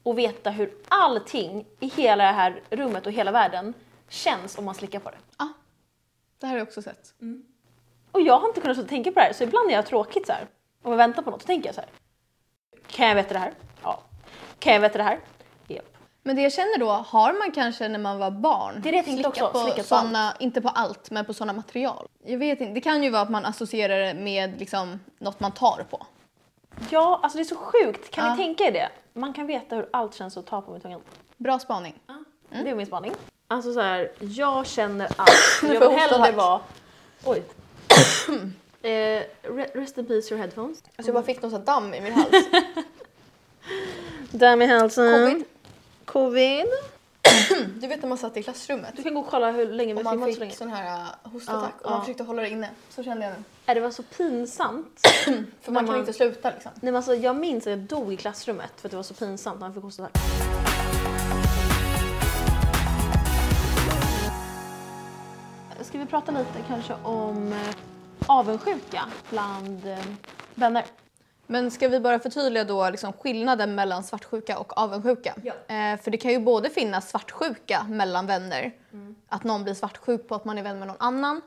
[0.04, 3.74] och veta hur allting i hela det här rummet och hela världen
[4.10, 5.18] känns om man slickar på det.
[5.38, 5.54] Ja,
[6.40, 7.14] det här har jag också sett.
[8.12, 9.88] Och jag har inte kunnat sluta tänka på det här så ibland när jag har
[9.88, 10.48] tråkigt så här,
[10.84, 11.90] om jag väntar på något så tänker jag så här.
[12.88, 13.54] Kan jag veta det här?
[13.84, 14.00] Ja.
[14.60, 15.20] Kan jag veta det här?
[16.24, 19.04] Men det jag känner då, har man kanske när man var barn Det är det
[19.04, 22.08] slickat också, på på såna, inte på allt, men på sådana material?
[22.26, 25.52] Jag vet inte, det kan ju vara att man associerar det med liksom något man
[25.52, 26.06] tar på.
[26.90, 28.12] Ja, alltså det är så sjukt.
[28.12, 28.36] Kan Ja.
[28.36, 28.90] ni tänka er det?
[29.14, 31.02] Man kan veta hur allt känns att ta på med tungan.
[31.38, 32.00] Bra spaning.
[32.64, 33.12] Det är min spaning.
[33.48, 35.30] Alltså så här, jag känner allt.
[35.74, 36.60] Jag vill hellre vara...
[37.26, 37.44] Oj.
[38.82, 38.90] eh,
[39.44, 40.84] re- rest in peace your headphones.
[40.84, 42.30] Alltså jag bara fick något sånt damm i min hals.
[44.32, 45.14] Damm i halsen.
[45.14, 45.44] Covid.
[46.12, 46.66] Covid.
[47.82, 50.00] Du vet när man satt i klassrummet Du kan gå och kolla hur länge vi
[50.00, 50.52] och man filmat så länge.
[50.52, 52.02] fick sån här uh, hostattack Ja, och man ja.
[52.02, 52.70] försökte hålla det inne.
[52.90, 53.44] Så kände jag nu.
[53.66, 55.00] Är det var så pinsamt.
[55.62, 56.72] För man kan man- inte sluta liksom.
[56.76, 59.14] Nej, men alltså, jag minns att jag dog i klassrummet för att det var så
[59.14, 60.12] pinsamt när han fick hosta här.
[65.82, 67.76] Ska vi prata lite kanske om eh,
[68.28, 69.98] avundsjuka bland eh,
[70.56, 70.86] vänner?
[71.52, 75.34] Men ska vi bara förtydliga då liksom skillnaden mellan svartsjuka och avundsjuka?
[75.44, 75.54] Ja.
[75.76, 79.16] Eh, för det kan ju både finnas svartsjuka mellan vänner, Mm.
[79.28, 81.42] att någon blir svartsjuk på att man är vän med någon annan.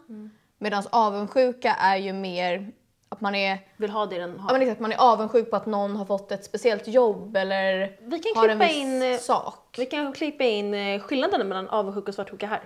[0.58, 2.72] Medan avundsjuka är ju mer
[3.08, 4.52] att man är, Vill ha det den ja, har.
[4.52, 8.18] men exakt, man är avundsjuk på att någon har fått ett speciellt jobb eller Vi
[8.18, 9.74] kan har en viss in, eh, sak.
[9.78, 12.60] Vi kan klippa in eh, skillnaden mellan avundsjuka och svartsjuka här.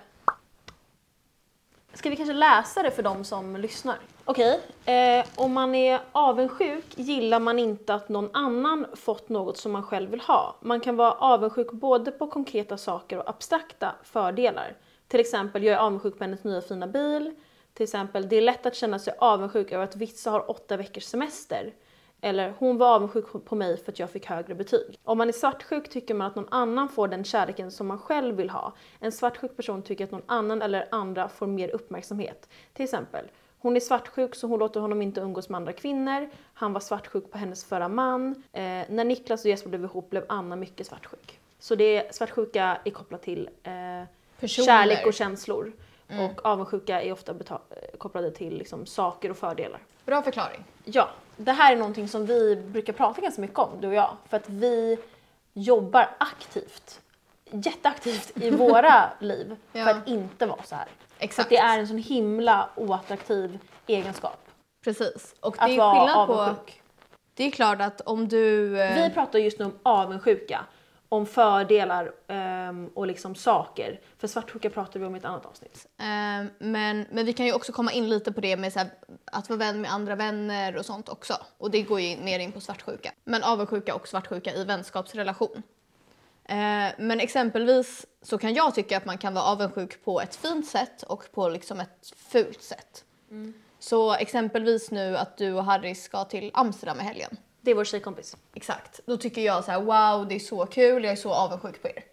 [1.94, 3.96] Ska vi kanske läsa det för de som lyssnar?
[4.28, 9.72] Okej, eh, om man är avundsjuk gillar man inte att någon annan fått något som
[9.72, 10.56] man själv vill ha.
[10.60, 14.76] Man kan vara avundsjuk både på konkreta saker och abstrakta fördelar.
[15.08, 17.34] Till exempel, jag är avundsjuk på hennes nya fina bil.
[17.74, 21.04] Till exempel, det är lätt att känna sig avundsjuk över att vissa har åtta veckors
[21.04, 21.74] semester.
[22.20, 24.98] Eller hon var avundsjuk på mig för att jag fick högre betyg.
[25.04, 28.36] Om man är svartsjuk tycker man att någon annan får den kärleken som man själv
[28.36, 28.72] vill ha.
[29.00, 32.48] En svartsjuk person tycker att någon annan eller andra får mer uppmärksamhet.
[32.72, 33.26] Till exempel,
[33.58, 36.28] hon är svartsjuk så hon låter honom inte umgås med andra kvinnor.
[36.54, 38.42] Han var svartsjuk på hennes förra man.
[38.52, 41.40] Eh, när Niklas och Jesper blev ihop blev Anna mycket svartsjuk.
[41.58, 45.72] Så det svartsjuka är kopplat till eh, kärlek och känslor.
[46.08, 47.34] Och avundsjuka är ofta
[47.98, 49.80] kopplade till liksom, saker och fördelar.
[50.04, 50.64] Bra förklaring.
[50.84, 54.16] Ja, det här är någonting som vi brukar prata ganska mycket om, du och jag.
[54.28, 54.98] För att vi
[55.52, 57.00] jobbar aktivt,
[57.50, 59.84] jätteaktivt i våra liv Ja.
[59.84, 60.88] för att inte vara så här.
[61.18, 61.46] Exakt.
[61.46, 64.38] att det är en sån himla oattraktiv egenskap.
[64.84, 65.34] Precis.
[65.40, 66.54] Och det är skillnad på...
[67.34, 68.80] Det är klart att om du...
[68.80, 70.64] eh, Vi pratar just nu om avundsjuka,
[71.08, 74.00] om fördelar ehm, och liksom saker.
[74.18, 75.86] För svartsjuka pratar vi om i ett annat avsnitt.
[75.98, 76.06] Eh,
[76.58, 78.86] men, men vi kan ju också komma in lite på det med här,
[79.32, 81.34] att vara vän med andra vänner och sånt också.
[81.58, 83.12] Och det går ju mer in på svartsjuka.
[83.24, 85.62] Men avundsjuka och svartsjuka i vänskapsrelation.
[86.48, 90.66] Eh, men exempelvis så kan jag tycka att man kan vara avundsjuk på ett fint
[90.66, 93.04] sätt och på liksom ett fult sätt.
[93.78, 97.36] Så exempelvis nu att du och Harry ska till Amsterdam i helgen.
[97.60, 98.36] Det är vår tjejkompis.
[98.54, 99.00] Exakt.
[99.06, 101.88] Då tycker jag så här: wow det är så kul, jag är så avundsjuk på
[101.88, 102.04] er.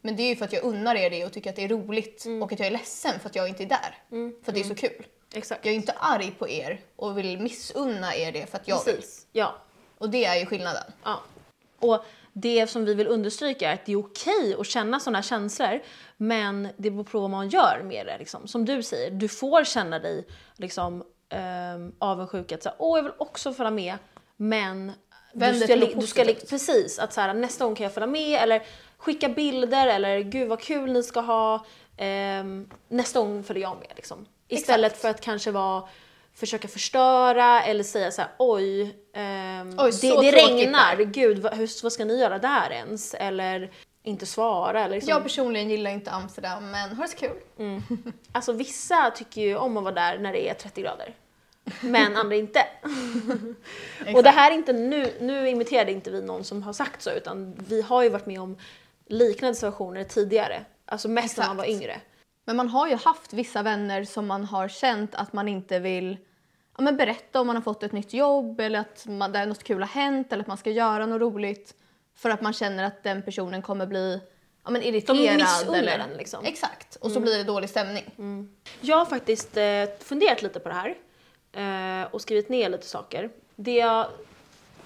[0.00, 1.68] Men det är ju för att jag unnar er det och tycker att det är
[1.68, 3.98] roligt och att jag är ledsen för att jag inte är där.
[4.44, 5.06] För att det är så kul.
[5.34, 5.64] Exakt.
[5.64, 8.94] Jag är inte arg på er och vill missunna er det för att jag vill.
[8.94, 9.26] Precis.
[9.32, 9.54] Ja.
[9.98, 10.92] Och det är ju skillnaden.
[11.04, 11.20] Ja.
[11.78, 12.04] Och
[12.38, 15.80] det som vi vill understryka är att det är okej att känna sådana känslor
[16.16, 18.18] men det beror på vad man gör med det.
[18.18, 18.48] Liksom.
[18.48, 21.04] Som du säger, du får känna dig liksom,
[21.74, 23.98] um, avundsjuk att så här, åh jag vill också följa med
[24.36, 24.92] men
[25.32, 28.62] du ska, du ska precis att så här, nästa gång kan jag följa med eller
[28.96, 31.66] skicka bilder eller gud vad kul ni ska ha.
[31.96, 34.26] ehm, nästa gång följer jag med liksom.
[34.48, 35.02] Istället Exakt.
[35.02, 35.88] för att kanske vara
[36.36, 41.54] försöka förstöra eller säga så här: oj, ehm, Oj, det, det regnar, där." gud vad,
[41.54, 43.14] hur, vad ska ni göra där ens?
[43.14, 43.70] Eller
[44.02, 44.84] inte svara.
[44.84, 45.10] Eller liksom.
[45.10, 47.36] Jag personligen gillar inte Amsterdam men har det så kul.
[48.32, 51.14] Alltså vissa tycker ju om att vara där när det är 30 grader.
[51.80, 52.66] Men andra inte.
[54.14, 57.10] Och det här är inte nu, nu imiterade inte vi någon som har sagt så
[57.10, 58.56] utan vi har ju varit med om
[59.06, 60.64] liknande situationer tidigare.
[60.86, 61.82] Alltså mest när man var Exakt.
[61.82, 62.00] yngre.
[62.46, 66.18] Men man har ju haft vissa vänner som man har känt att man inte vill
[66.76, 69.64] ja, men berätta om man har fått ett nytt jobb eller att man, där något
[69.64, 71.74] kul har hänt eller att man ska göra något roligt
[72.16, 74.20] för att man känner att den personen kommer bli
[74.64, 75.36] ja, men irriterad.
[75.36, 75.98] missunnar eller...
[75.98, 76.44] den, liksom.
[76.44, 78.04] Exakt, och så blir det dålig stämning.
[78.80, 80.94] Jag har faktiskt eh, funderat lite på det här
[82.02, 83.30] eh, och skrivit ner lite saker.
[83.56, 84.06] Det jag,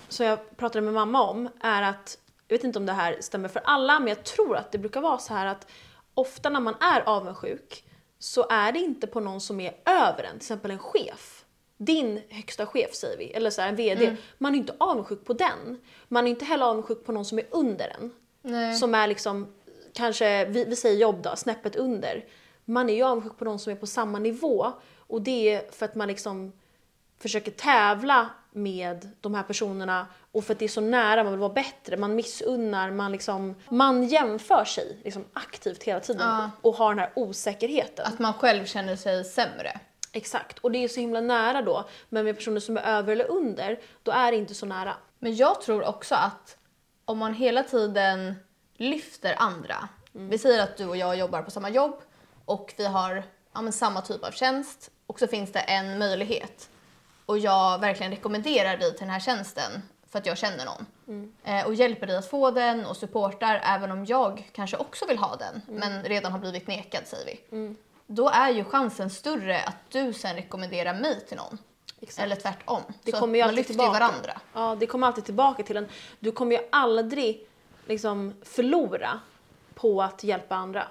[0.08, 2.18] som jag pratade med mamma om är att,
[2.48, 5.00] jag vet inte om det här stämmer för alla, men jag tror att det brukar
[5.00, 5.66] vara så här att
[6.14, 7.84] ofta när man är avundsjuk
[8.18, 11.44] så är det inte på någon som är över en, till exempel en chef.
[11.76, 14.16] Din högsta chef säger vi, eller så här, en VD.
[14.38, 15.80] Man är inte avundsjuk på den.
[16.08, 18.12] Man är inte heller avundsjuk på någon som är under en.
[18.42, 18.74] Nej.
[18.74, 19.54] Som är liksom,
[19.94, 22.24] kanske, vi, vi säger jobb då, snäppet under.
[22.64, 25.84] Man är ju avundsjuk på någon som är på samma nivå och det är för
[25.84, 26.52] att man liksom
[27.18, 31.40] försöker tävla med de här personerna och för att det är så nära, man vill
[31.40, 36.50] vara bättre, man missunnar, man liksom, man jämför sig liksom aktivt hela tiden Ja.
[36.62, 38.06] och har den här osäkerheten.
[38.06, 39.80] Att man själv känner sig sämre.
[40.12, 43.30] Exakt, och det är så himla nära då, men med personer som är över eller
[43.30, 44.94] under, då är det inte så nära.
[45.18, 46.56] Men jag tror också att
[47.04, 48.34] om man hela tiden
[48.76, 49.88] lyfter andra.
[50.12, 52.00] Vi säger att du och jag jobbar på samma jobb
[52.44, 53.22] och vi har
[53.54, 56.68] ja, samma typ av tjänst och så finns det en möjlighet
[57.30, 60.86] och jag verkligen rekommenderar dig till den här tjänsten för att jag känner någon
[61.44, 65.18] eh, och hjälper dig att få den och supportar även om jag kanske också vill
[65.18, 67.74] ha den men redan har blivit nekad säger vi.
[68.06, 71.58] Då är ju chansen större att du sen rekommenderar mig till någon.
[72.00, 72.24] Exakt.
[72.24, 72.82] Eller tvärtom.
[73.02, 73.92] Det så kommer ju man lyfter tillbaka.
[73.92, 74.40] varandra.
[74.54, 75.88] Ja, det kommer alltid tillbaka till en.
[76.18, 77.48] Du kommer ju aldrig
[77.86, 79.20] liksom förlora
[79.74, 80.88] på att hjälpa andra.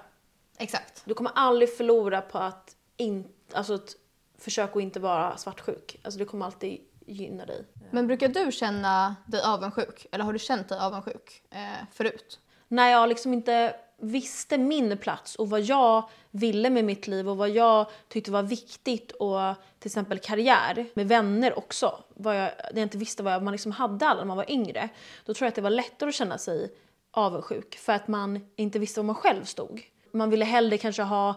[0.58, 1.02] Exakt.
[1.04, 3.96] Du kommer aldrig förlora på att, in, alltså att
[4.40, 5.96] försöka att inte vara svartsjuk.
[6.02, 7.64] Alltså det kommer alltid gynna dig.
[7.90, 10.06] Men brukar du känna dig avundsjuk?
[10.12, 12.40] Eller har du känt dig avundsjuk eh, förut?
[12.68, 17.36] När jag liksom inte visste min plats och vad jag ville med mitt liv och
[17.36, 22.04] vad jag tyckte var viktigt och till exempel karriär med vänner också.
[22.14, 24.88] Vad jag, när jag inte visste vad man liksom hade alla när man var yngre.
[25.24, 26.72] Då tror jag att det var lättare att känna sig
[27.10, 29.82] avundsjuk för att man inte visste var man själv stod.
[30.12, 31.34] Man ville hellre kanske ha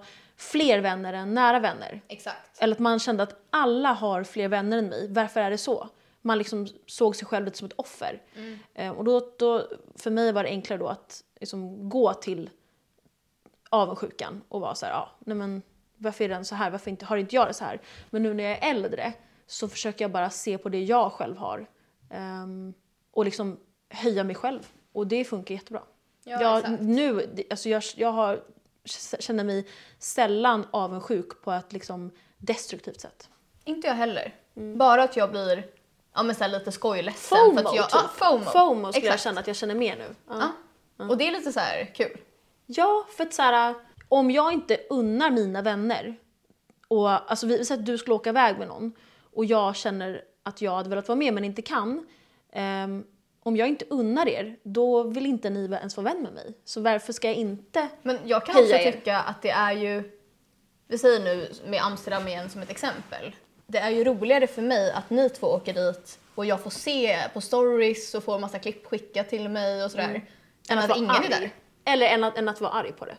[0.51, 2.01] fler vänner än nära vänner.
[2.07, 2.61] Exakt.
[2.61, 5.07] Eller att man kände att alla har fler vänner än mig.
[5.09, 5.89] Varför är det så?
[6.21, 8.21] Man liksom såg sig själv lite som ett offer.
[8.73, 12.49] Eh, och då, då, för mig var det enklare då att liksom gå till
[13.69, 15.61] avundsjukan och vara så här, ja, nej men
[15.97, 16.71] varför är den så här?
[16.71, 17.81] Varför inte, har inte jag det så här?
[18.09, 19.13] Men nu när jag är äldre
[19.47, 21.67] så försöker jag bara se på det jag själv har.
[22.09, 22.73] ehm,
[23.11, 24.71] och liksom höja mig själv.
[24.91, 25.83] Och det funkar jättebra.
[26.23, 28.43] Ja, jag, nu, alltså jag, jag har,
[29.19, 29.67] känner mig
[29.99, 33.29] sällan avundsjuk på ett liksom destruktivt sätt.
[33.63, 34.35] Inte jag heller.
[34.53, 35.67] Bara att jag blir
[36.13, 37.37] ja, men så lite skojledsen.
[37.37, 38.01] FOMO, för att jag, typ.
[38.01, 38.45] ja, FOMO.
[38.45, 39.23] FOMO skulle jag Exakt.
[39.23, 40.15] känna att jag känner mer nu.
[40.27, 40.51] Ja.
[40.97, 41.09] Ja.
[41.09, 42.17] Och det är lite så här kul.
[42.65, 43.75] Ja, för att så här,
[44.09, 46.15] om jag inte unnar mina vänner
[46.87, 48.93] och alltså vi säger att du skulle åka iväg med någon
[49.33, 52.07] och jag känner att jag hade velat vara med men inte kan.
[52.51, 53.03] ehm,
[53.43, 56.53] om jag inte unnar er, då vill inte ni ens vara vän med mig.
[56.65, 57.87] Så varför ska jag inte?
[58.01, 58.91] Men jag kan också er.
[58.91, 60.11] tycka att det är ju,
[60.87, 63.35] vi säger nu med Amsterdam igen som ett exempel.
[63.67, 67.17] Det är ju roligare för mig att ni två åker dit och jag får se
[67.33, 70.25] på stories och får massa klipp skickat till mig och sådär.
[70.69, 71.25] Än att, vara ingen arg.
[71.25, 71.51] är där.
[71.85, 73.17] Eller än att, än att vara arg på det.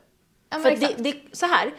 [0.50, 1.74] Ja, För det, det, så här,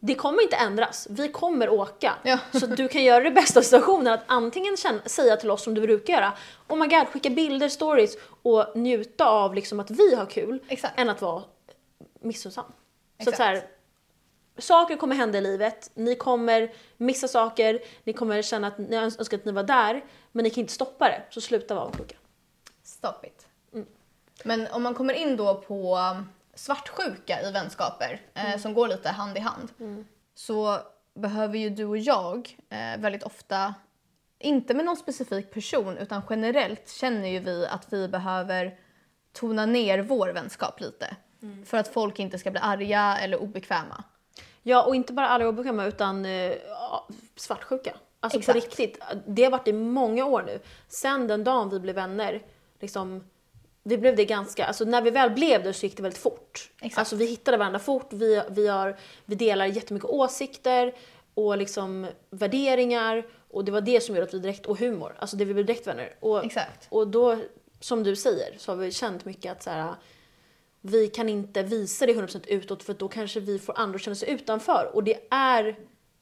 [0.00, 1.06] det kommer inte ändras.
[1.10, 2.14] Vi kommer åka.
[2.22, 2.38] Ja.
[2.52, 5.74] Så du kan göra det bästa av situationen att antingen känna, säga till oss som
[5.74, 6.32] du brukar göra,
[6.68, 10.98] oh my god, skicka bilder, stories och njuta av liksom att vi har kul, Exakt.
[10.98, 11.42] än att vara
[12.20, 12.72] missunnsam.
[13.24, 13.62] Så så här,
[14.58, 19.36] saker kommer hända i livet, ni kommer missa saker, ni kommer känna att ni önskar
[19.36, 22.16] att ni var där, men ni kan inte stoppa det, så sluta vara avundsjuka.
[22.82, 23.46] Stop it.
[24.44, 29.08] Men om man kommer in då på um, svartsjuka i vänskaper eh, som går lite
[29.08, 29.68] hand i hand
[30.34, 30.78] så
[31.14, 33.74] behöver ju du och jag eh, väldigt ofta,
[34.38, 38.78] inte med någon specifik person utan generellt känner ju vi att vi behöver
[39.32, 41.16] tona ner vår vänskap lite
[41.64, 44.04] för att folk inte ska bli arga eller obekväma.
[44.62, 46.52] Ja, och inte bara alla obekväma utan eh,
[47.36, 47.96] svartsjuka.
[48.20, 48.58] Alltså Exakt.
[48.58, 49.04] på riktigt.
[49.26, 50.60] Det har varit i många år nu.
[50.88, 52.42] Sen den dagen vi blev vänner,
[52.80, 53.24] liksom,
[53.88, 56.70] vi blev det ganska, alltså när vi väl blev det så gick det väldigt fort.
[56.80, 56.98] Exakt.
[56.98, 60.94] Alltså vi hittade varandra fort, vi, vi, har, vi delar jättemycket åsikter
[61.34, 65.36] och liksom värderingar och det var det som gjorde att vi direkt, och humor, alltså
[65.36, 66.14] det vi blev direkt vänner.
[66.20, 66.86] Och, Exakt.
[66.88, 67.38] och då,
[67.80, 69.94] som du säger, så har vi känt mycket att så här,
[70.80, 74.14] vi kan inte visa det 100% utåt för då kanske vi får andra att känna
[74.14, 74.90] sig utanför.
[74.94, 75.78] Och det är,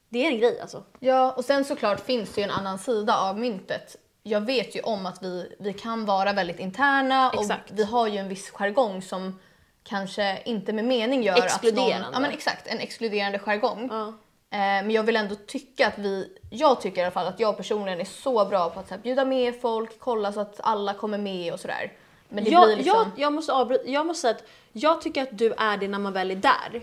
[0.09, 0.85] det är en grej alltså.
[1.00, 3.96] Ja, och sen såklart finns det ju en annan sida av myntet.
[4.29, 7.71] Jag vet ju om att vi, vi kan vara väldigt interna och Exakt.
[7.71, 9.39] vi har ju en viss jargong som
[9.85, 11.89] kanske inte med mening gör att någon...
[11.89, 13.89] Ja men exakt, en exkluderande jargong.
[13.91, 14.07] Ja.
[14.51, 17.57] Eh, men jag vill ändå tycka att vi, jag tycker i alla fall att jag
[17.57, 20.95] personligen är så bra på att så här, bjuda med folk, kolla så att alla
[20.95, 21.93] kommer med och sådär.
[22.29, 22.97] Men det Jag, blir liksom...
[22.97, 25.99] jag, jag, måste avbryta, jag måste säga att jag tycker att du är det när
[25.99, 26.83] man väl är där.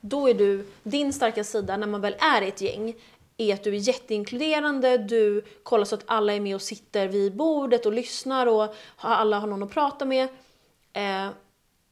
[0.00, 2.94] Då är du, din starka sida när man väl är i ett gäng,
[3.36, 7.36] är att du är jätteinkluderande, du kollar så att alla är med och sitter vid
[7.36, 10.28] bordet och lyssnar och alla har någon att prata med.
[10.92, 11.28] Eh,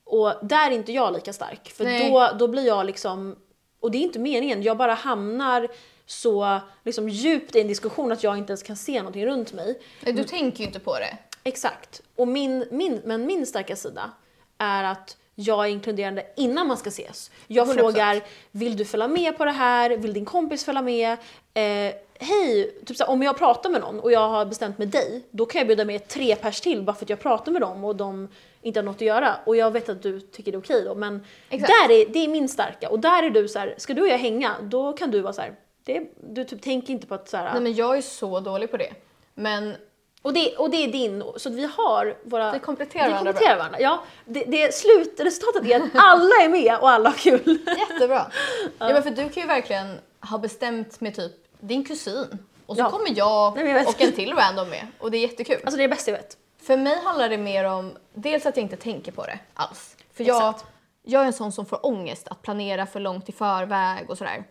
[0.05, 2.11] och där är inte jag lika stark, för Nej.
[2.11, 3.37] då, då blir jag liksom,
[3.81, 5.69] och det är inte meningen, jag bara hamnar
[6.07, 9.81] så liksom djupt i en diskussion att jag inte ens kan se någonting runt mig.
[10.01, 11.19] Nej, Du tänker ju inte på det.
[11.45, 12.03] Exakt.
[12.17, 14.11] Och min, min, men min starka sida
[14.59, 17.31] är att jag är inkluderande innan man ska ses.
[17.47, 17.75] Jag 100%.
[17.75, 19.91] frågar, vill du följa med på det här?
[19.91, 21.13] Vill din kompis följa med?
[21.55, 25.23] Eh, Hej, typ såhär, om jag pratar med någon och jag har bestämt med dig,
[25.31, 27.85] då kan jag bjuda med tre pers till bara för att jag pratar med dem
[27.85, 28.29] och de
[28.63, 29.37] inte har något att göra.
[29.45, 31.73] Och jag vet att du tycker det är okej då, men Exakt.
[31.73, 32.89] där är, det är min starka.
[32.89, 35.33] Och där är du så här, ska du och jag hänga, då kan du vara
[35.33, 38.03] så här, det, du typ tänker inte på att så här, Nej men jag är
[38.03, 38.93] så dålig på det.
[39.35, 39.75] Men
[40.23, 42.53] och det, och det är din, så vi har våra...
[42.53, 43.81] Vi kompletterar vi varandra kompletterar varandra.
[43.81, 47.59] Ja, det, det slutresultatet är att alla är med och alla har kul.
[47.79, 48.27] Jättebra.
[48.79, 48.89] ja.
[48.89, 52.91] men för du kan ju verkligen ha bestämt med typ din kusin och så Ja.
[52.91, 55.57] kommer jag Nej, jag och en till random med och det är jättekul.
[55.65, 56.37] Alltså det är det bästa jag vet.
[56.63, 59.97] För mig handlar det mer om dels att jag inte tänker på det alls.
[60.13, 60.67] För jag, Exakt.
[61.03, 64.45] jag är en sån som får ångest att planera för långt i förväg och sådär.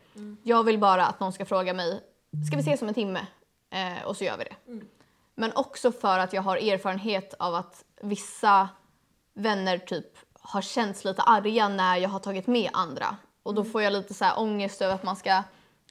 [0.44, 2.00] Jag vill bara att någon ska fråga mig,
[2.48, 3.20] ska vi ses om en timme?
[3.74, 4.82] Eh, och så gör vi det.
[5.36, 8.70] Men också för att jag har erfarenhet av att vissa
[9.34, 13.18] vänner typ har känts lite arga när jag har tagit med andra.
[13.44, 15.44] Och då får jag lite så här ångest över att man ska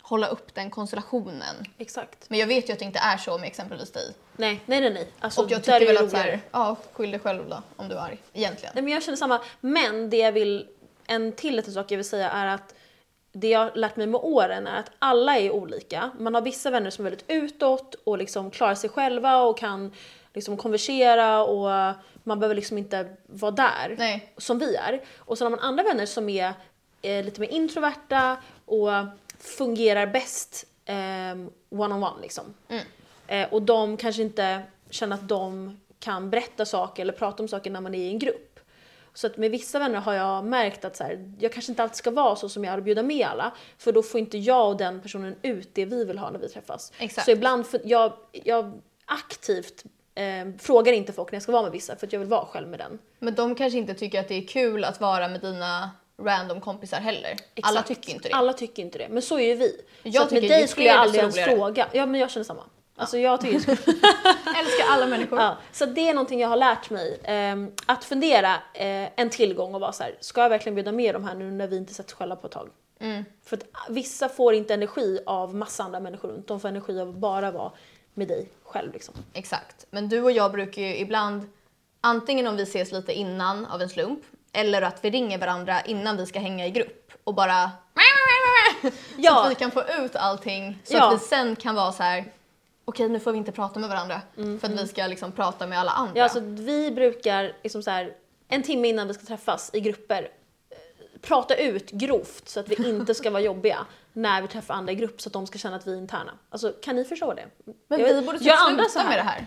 [0.03, 1.57] hålla upp den konstellationen.
[1.79, 2.31] Exakt.
[2.31, 4.15] Men jag vet ju att det inte är så med exempelvis dig.
[4.37, 4.91] Nej, nej, nej.
[4.93, 5.13] nej.
[5.21, 6.31] Alltså, Och jag tycker väl att så roligare.
[6.31, 8.19] här, ja, skyll dig själv då om du är arg.
[8.33, 8.73] Egentligen.
[8.75, 9.41] Nej, men jag känner samma.
[9.61, 10.69] Men det jag vill,
[11.07, 12.75] en till liten sak jag vill säga är att
[13.33, 16.11] det jag har lärt mig med åren är att alla är olika.
[16.19, 19.93] Man har vissa vänner som är väldigt utåt och liksom klarar sig själva och kan
[20.35, 24.33] liksom konversera och man behöver liksom inte vara där Nej.
[24.37, 25.03] som vi är.
[25.19, 26.53] Och sen har man andra vänner som är
[27.03, 28.89] eh, lite mer introverta och
[29.39, 30.95] fungerar bäst eh,
[31.69, 32.45] one-on-one liksom.
[32.69, 32.85] Mm.
[33.27, 37.71] Eh, och de kanske inte känner att de kan berätta saker eller prata om saker
[37.71, 38.50] när man är i en grupp.
[39.15, 41.97] Så att med vissa vänner har jag märkt att så här, jag kanske inte alltid
[41.97, 43.53] ska vara så som jag är och bjuda med alla.
[43.79, 46.49] För då får inte jag och den personen ut det vi vill ha när vi
[46.49, 46.93] träffas.
[46.99, 47.25] Exakt.
[47.25, 50.25] Så ibland, för, jag, jag aktivt eh,
[50.59, 52.69] frågar inte folk när jag ska vara med vissa för att jag vill vara själv
[52.69, 52.99] med den.
[53.19, 55.91] Men de kanske inte tycker att det är kul att vara med dina
[56.23, 57.37] random kompisar heller.
[57.63, 57.89] Alla Exakt.
[57.89, 58.35] tycker inte det.
[58.35, 59.81] Alla tycker inte det, men så är ju vi.
[60.03, 61.89] Jag så med dig skulle jag aldrig ens fråga.
[61.93, 62.63] Ja men jag känner samma.
[62.97, 63.59] Alltså jag tycker
[64.59, 65.39] Älskar alla människor.
[65.41, 67.21] Ja, så det är någonting jag har lärt mig.
[67.25, 71.15] ehm, att fundera eh, en tillgång och vara så här, ska jag verkligen bjuda med
[71.15, 72.69] de här nu när vi inte sett själva på ett tag?
[73.01, 73.25] Mm.
[73.45, 77.09] För att vissa får inte energi av massa andra människor runt, de får energi av
[77.09, 77.73] att bara vara
[78.15, 79.15] med dig själv liksom.
[79.33, 79.87] Exakt.
[79.91, 81.49] Men du och jag brukar ju ibland,
[82.01, 84.21] antingen om vi ses lite innan av en slump,
[84.53, 87.71] eller att vi ringer varandra innan vi ska hänga i grupp och bara
[88.83, 89.45] så Ja.
[89.45, 91.09] att vi kan få ut allting så Ja.
[91.09, 92.25] att vi sen kan vara så här.
[92.91, 94.21] Okej nu får vi inte prata med varandra
[94.61, 96.13] för att vi ska liksom prata med alla andra.
[96.17, 98.15] Ja, alltså vi brukar liksom så här,
[98.49, 100.23] en timme innan vi ska träffas i grupper
[100.71, 100.77] eh,
[101.21, 104.95] prata ut grovt så att vi inte ska vara jobbiga när vi träffar andra i
[104.97, 106.33] grupp så att de ska känna att vi är interna.
[106.51, 107.47] Alltså kan ni förstå det?
[107.89, 109.47] Men Jag vi borde typ andra sluta med det här.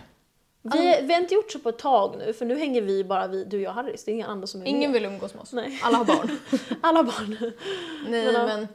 [0.62, 3.26] Vi, vi har inte gjort så på ett tag nu för nu hänger vi bara
[3.26, 4.04] vi, du, jag och Harris.
[4.04, 5.00] Det är inga andra som är Ingen med.
[5.00, 5.52] vill umgås med oss.
[5.52, 5.80] Nej.
[5.82, 6.38] Alla har barn.
[6.80, 7.52] Alla barn.
[8.08, 8.68] Nej Men, men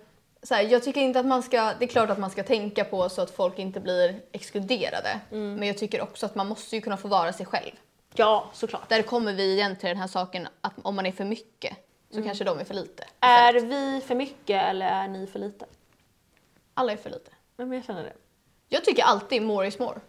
[0.43, 2.83] så här, jag tycker inte att man ska, det är klart att man ska tänka
[2.85, 5.19] på så att folk inte blir exkluderade.
[5.31, 5.55] Mm.
[5.55, 7.71] Men jag tycker också att man måste ju kunna få vara sig själv.
[8.15, 8.89] Ja, såklart.
[8.89, 11.77] Där kommer vi igen till den här saken att om man är för mycket
[12.09, 12.27] så Mm.
[12.27, 13.03] kanske de är för lite.
[13.19, 15.65] Är vi för mycket eller är ni för lite?
[16.73, 17.31] Alla är för lite.
[17.57, 18.13] Nej, men jag känner det.
[18.69, 19.99] Jag tycker alltid more is more.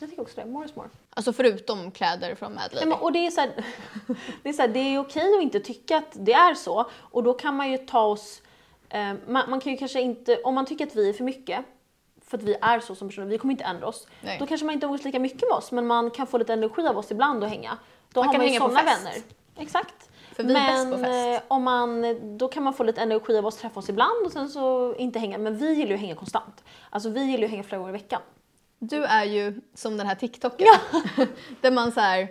[0.00, 0.46] Jag tycker också det.
[0.46, 0.88] More is more.
[1.10, 2.86] Alltså förutom kläder från Mad Nej, Lady.
[2.86, 3.50] men, och det är, så här,
[4.42, 7.22] det är så här, det är okej att inte tycka att det är så och
[7.22, 8.42] då kan man ju ta oss,
[9.26, 11.64] man, man kan ju kanske inte, om man tycker att vi är för mycket,
[12.26, 14.38] för att vi är så som personer, vi kommer inte ändra oss, Nej.
[14.38, 16.86] då kanske man inte umgås lika mycket med oss men man kan få lite energi
[16.86, 17.78] av oss ibland och hänga.
[18.12, 19.14] Då Man har kan man ju sådana vänner.
[19.56, 20.10] Exakt.
[20.32, 21.42] För vi är men bäst på fest.
[21.42, 22.04] eh, om man,
[22.38, 25.18] då kan man få lite energi av oss, träffa oss ibland och sen så inte
[25.18, 25.38] hänga.
[25.38, 26.64] Men vi gillar ju att hänga konstant.
[26.90, 28.20] Alltså vi gillar ju att hänga flera gånger i veckan.
[28.78, 30.66] Du är ju som den här TikToken.
[31.60, 32.28] där man så här,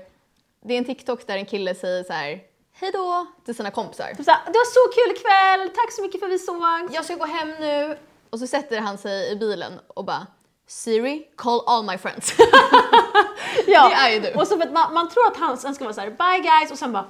[0.61, 2.39] det är en TikTok där en kille säger så här
[2.73, 4.07] hej då till sina kompisar.
[4.07, 6.95] Typ såhär, det var så kul ikväll, tack så mycket för att vi såg.
[6.95, 7.97] Jag ska gå hem nu.
[8.29, 10.27] Och så sätter han sig i bilen och bara
[10.67, 12.33] Siri, call all my friends.
[13.67, 13.89] Ja.
[13.89, 14.39] Det är ju du.
[14.39, 16.77] Och så för man, man tror att han sen ska vara såhär, bye guys, och
[16.77, 17.05] sen bara,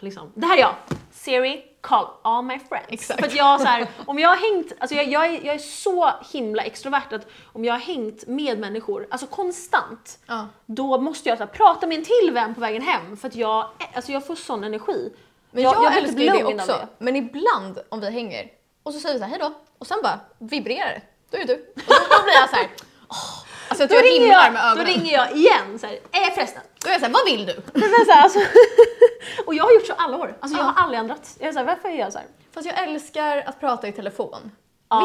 [0.00, 0.32] liksom.
[0.34, 0.74] Det här är jag.
[1.12, 2.86] Siri, call all my friends.
[2.88, 3.20] Exakt.
[3.20, 5.58] För att jag så här, om jag har hängt, alltså jag, jag, är, jag är
[5.58, 10.46] så himla extrovert att om jag har hängt med människor, alltså konstant, Ja.
[10.66, 13.34] då måste jag så här, prata med en till vän på vägen hem för att
[13.34, 15.12] jag, alltså jag får sån energi.
[15.50, 16.88] Men jag, blir älskar typ ju det också.
[16.98, 18.48] Men ibland om vi hänger
[18.82, 21.02] och så säger vi så här hej då och sen bara vibrerar det.
[21.30, 21.60] Då är det du.
[21.76, 22.68] Och då, då blir jag så här.
[23.08, 23.44] åh.
[23.68, 26.62] Alltså Då jag ringer jag, med då ringer jag igen så här, eh förresten.
[26.84, 27.80] Då är jag så här, vad vill du?
[28.06, 28.38] Så här, alltså,
[29.46, 31.36] och jag har gjort så alla år, alltså jag har aldrig ändrat.
[31.40, 32.28] Jag är så här, varför är jag så här?
[32.52, 34.50] Fast jag älskar att prata i telefon.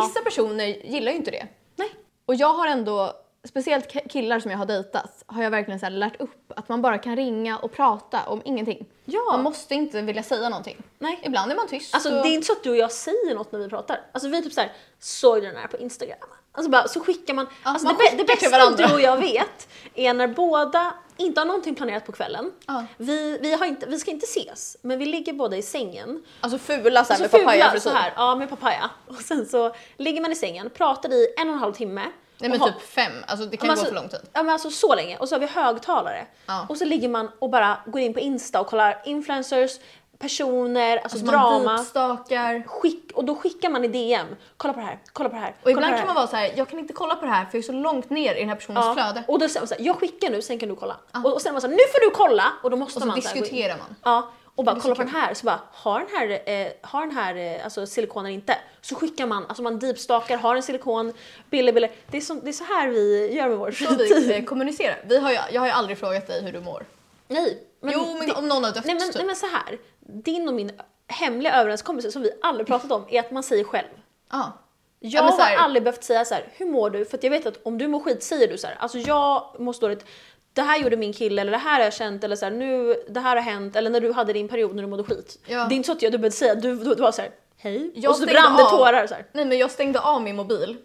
[0.05, 1.47] Vissa personer gillar ju inte det.
[1.75, 1.89] Nej.
[2.25, 3.13] Och jag har ändå,
[3.47, 6.69] speciellt ki- killar som jag har dejtat, har jag verkligen så här lärt upp att
[6.69, 8.85] man bara kan ringa och prata om ingenting.
[9.05, 9.21] Ja.
[9.31, 10.77] Man måste inte vilja säga någonting.
[10.99, 11.19] Nej.
[11.23, 11.93] Ibland är man tyst.
[11.95, 12.23] Alltså och...
[12.23, 14.01] det är inte så att du och jag säger något när vi pratar.
[14.11, 16.17] Alltså vi är typ såhär, såg du den här på Instagram?
[16.51, 17.47] Alltså bara, så skickar man.
[17.63, 18.87] alltså man det, det bästa varandra.
[18.87, 22.51] du och jag vet är när båda inte har någonting planerat på kvällen.
[22.67, 22.85] Ja.
[22.97, 26.23] Vi, vi, har inte, vi ska inte ses, men vi ligger båda i sängen.
[26.41, 27.89] Alltså fula så här Alltså med fula papayafrisyr.
[27.89, 28.89] så här, ja med papaya.
[29.07, 32.01] Och sen så ligger man i sängen, pratar i en och en halv timme.
[32.39, 34.19] Nej men har- typ fem, alltså det kan men gå alltså- för lång tid.
[34.33, 35.17] Ja men alltså så länge.
[35.17, 36.25] Och så har vi högtalare.
[36.45, 36.65] Ja.
[36.69, 39.71] Och så ligger man och bara går in på Insta och kollar influencers,
[40.19, 41.77] personer, alltså, Alltså man drama.
[41.77, 42.63] deepstakar.
[42.67, 45.55] Skick, och då skickar man i DM, kolla på det här, kolla på det här.
[45.63, 47.57] Och ibland kan man vara så här, jag kan inte kolla på det här för
[47.57, 48.93] jag är så långt ner i den här personens ja.
[48.93, 49.23] flöde.
[49.27, 50.95] Och då säger man så här, jag skickar nu, sen kan du kolla.
[51.23, 52.45] Och, och sen är man så här, nu får du kolla!
[52.63, 53.95] Och då måste Och så man diskuterar man.
[54.03, 57.01] Ja, och bara kolla så på den här, så bara, har den här, eh, har
[57.01, 58.57] den här eh, alltså, silikonen inte?
[58.81, 61.13] Så skickar man, alltså man deepstakar, har en silikon,
[61.49, 61.89] bille bille.
[62.07, 64.27] Det är, så, det är så här vi gör med vår Så fritid.
[64.27, 64.97] vi eh, kommunicerar.
[65.07, 66.85] Vi har ju, jag har ju aldrig frågat dig hur du mår.
[67.27, 67.63] Nej.
[67.81, 69.15] Men jo, men det- om någon har dött Nej men, typ.
[69.15, 69.77] nej men så här.
[69.99, 70.71] din och min
[71.07, 73.87] hemliga överenskommelse som vi aldrig pratat om är att man säger själv.
[74.31, 74.51] Ja.
[74.99, 77.05] Jag så här- har aldrig behövt säga så här, hur mår du?
[77.05, 79.55] För att jag vet att om du mår skit säger du så här, alltså jag
[79.59, 80.05] mår så dåligt,
[80.53, 82.95] det här gjorde min kille eller det här har jag känt eller så här, nu,
[83.09, 85.39] det här har hänt eller när du hade din period när du mådde skit.
[85.45, 85.65] Ja.
[85.65, 87.31] Det är inte så att jag, du behövde säga, du, du, du var så här,
[87.57, 89.25] hej, Jag och så brann det tårar så här.
[89.31, 90.77] Nej men jag stängde av min mobil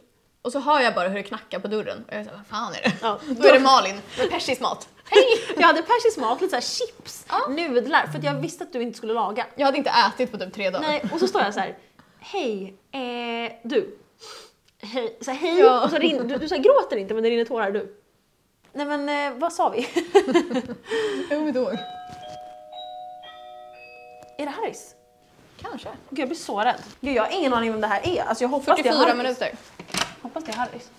[0.43, 2.73] och så hör jag bara hur det knackar på dörren och jag såhär, vad fan
[2.75, 2.93] är det?
[3.03, 4.89] Ja, Då är det Malin med persisk mat.
[5.05, 5.25] Hej!
[5.57, 8.83] Jag hade persisk mat, lite så här chips, nudlar för att jag visste att du
[8.83, 9.47] inte skulle laga.
[9.57, 10.89] Jag hade inte ätit på typ tre dagar.
[10.89, 11.79] Nej, och så står jag så här.
[12.21, 13.99] Hej, eh, du.
[14.83, 15.59] Hej, så här, hej.
[15.59, 15.85] Ja.
[15.85, 17.97] Och så rin, du, du så här, gråter inte men det rinner tårar du.
[18.75, 19.89] Nej men eh, vad sa vi?
[21.29, 21.73] Jag kommer inte ihåg.
[24.39, 24.95] är det Harrys?
[25.61, 25.89] Kanske.
[26.11, 26.83] Gud jag blir så rädd.
[27.01, 28.23] Gud jag har ingen aning om det här är.
[28.23, 29.17] Alltså jag hoppas det är 44 Harrys.
[29.17, 29.53] minuter.
[30.23, 30.91] Hoppas det är Harrys.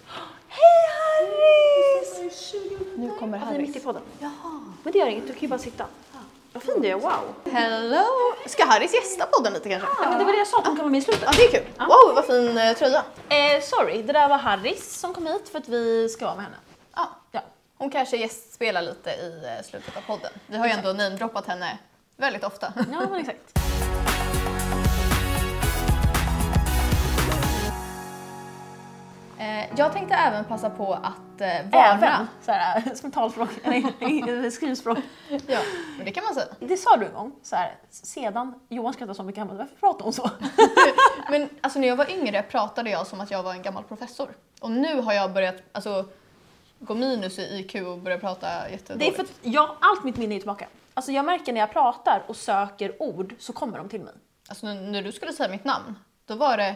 [0.47, 2.53] Hej Harrys!
[2.95, 3.83] Nu kommer Ja, vi är mitt i Harrys.
[3.83, 4.01] podden.
[4.83, 5.85] Men det gör inget, du kan ju bara sitta.
[6.53, 7.11] Vad fin du är, wow.
[7.51, 8.05] Hello!
[8.45, 9.87] Ska Harrys gästa podden lite kanske?
[10.03, 11.23] Ja, men det var det jag sa, att hon kan vara med i slutet.
[11.25, 11.65] Ja, det är kul.
[11.79, 13.03] Wow, vad fin eh, tröja.
[13.29, 16.43] Eh, sorry, det där var Harrys som kom hit för att vi ska vara med
[16.45, 16.57] henne.
[17.77, 20.31] Hon kanske gästspelar lite i eh, slutet av podden.
[20.47, 21.77] Vi har ju ändå namedroppat henne
[22.17, 22.73] väldigt ofta.
[22.91, 23.51] Ja men exakt.
[29.39, 31.93] Eh, Jag tänkte även passa på att eh, varna.
[31.97, 34.97] Även, såhär, som talspråk, nej, skrivspråk.
[35.47, 35.59] Ja,
[35.97, 36.47] men det kan man säga.
[36.59, 40.03] Det sa du en gång, såhär, sedan Johan skrattade så mycket, han bara, varför pratar
[40.03, 40.29] hon så?
[41.29, 44.29] Men alltså, när jag var yngre pratade jag som att jag var en gammal professor.
[44.61, 46.05] Och nu har jag börjat alltså,
[46.79, 48.99] gå minus i IQ och börja prata jättedåligt.
[49.17, 50.67] Det är för att jag, allt mitt minne är tillbaka.
[50.93, 54.13] Alltså jag märker när jag pratar och söker ord så kommer de till mig.
[54.49, 56.75] Alltså, när- när du skulle säga mitt namn, då var det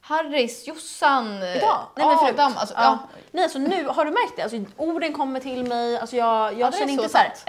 [0.00, 1.78] Harris, Jossan, Idag?
[1.96, 2.16] Nej men.
[2.18, 2.52] Adam.
[2.56, 2.82] Alltså, ja.
[2.82, 2.98] ja.
[3.30, 4.42] Nej alltså nu, har du märkt det?
[4.42, 7.42] Alltså, orden kommer till mig, alltså jag, jag Ja, känner så inte såhär, sant.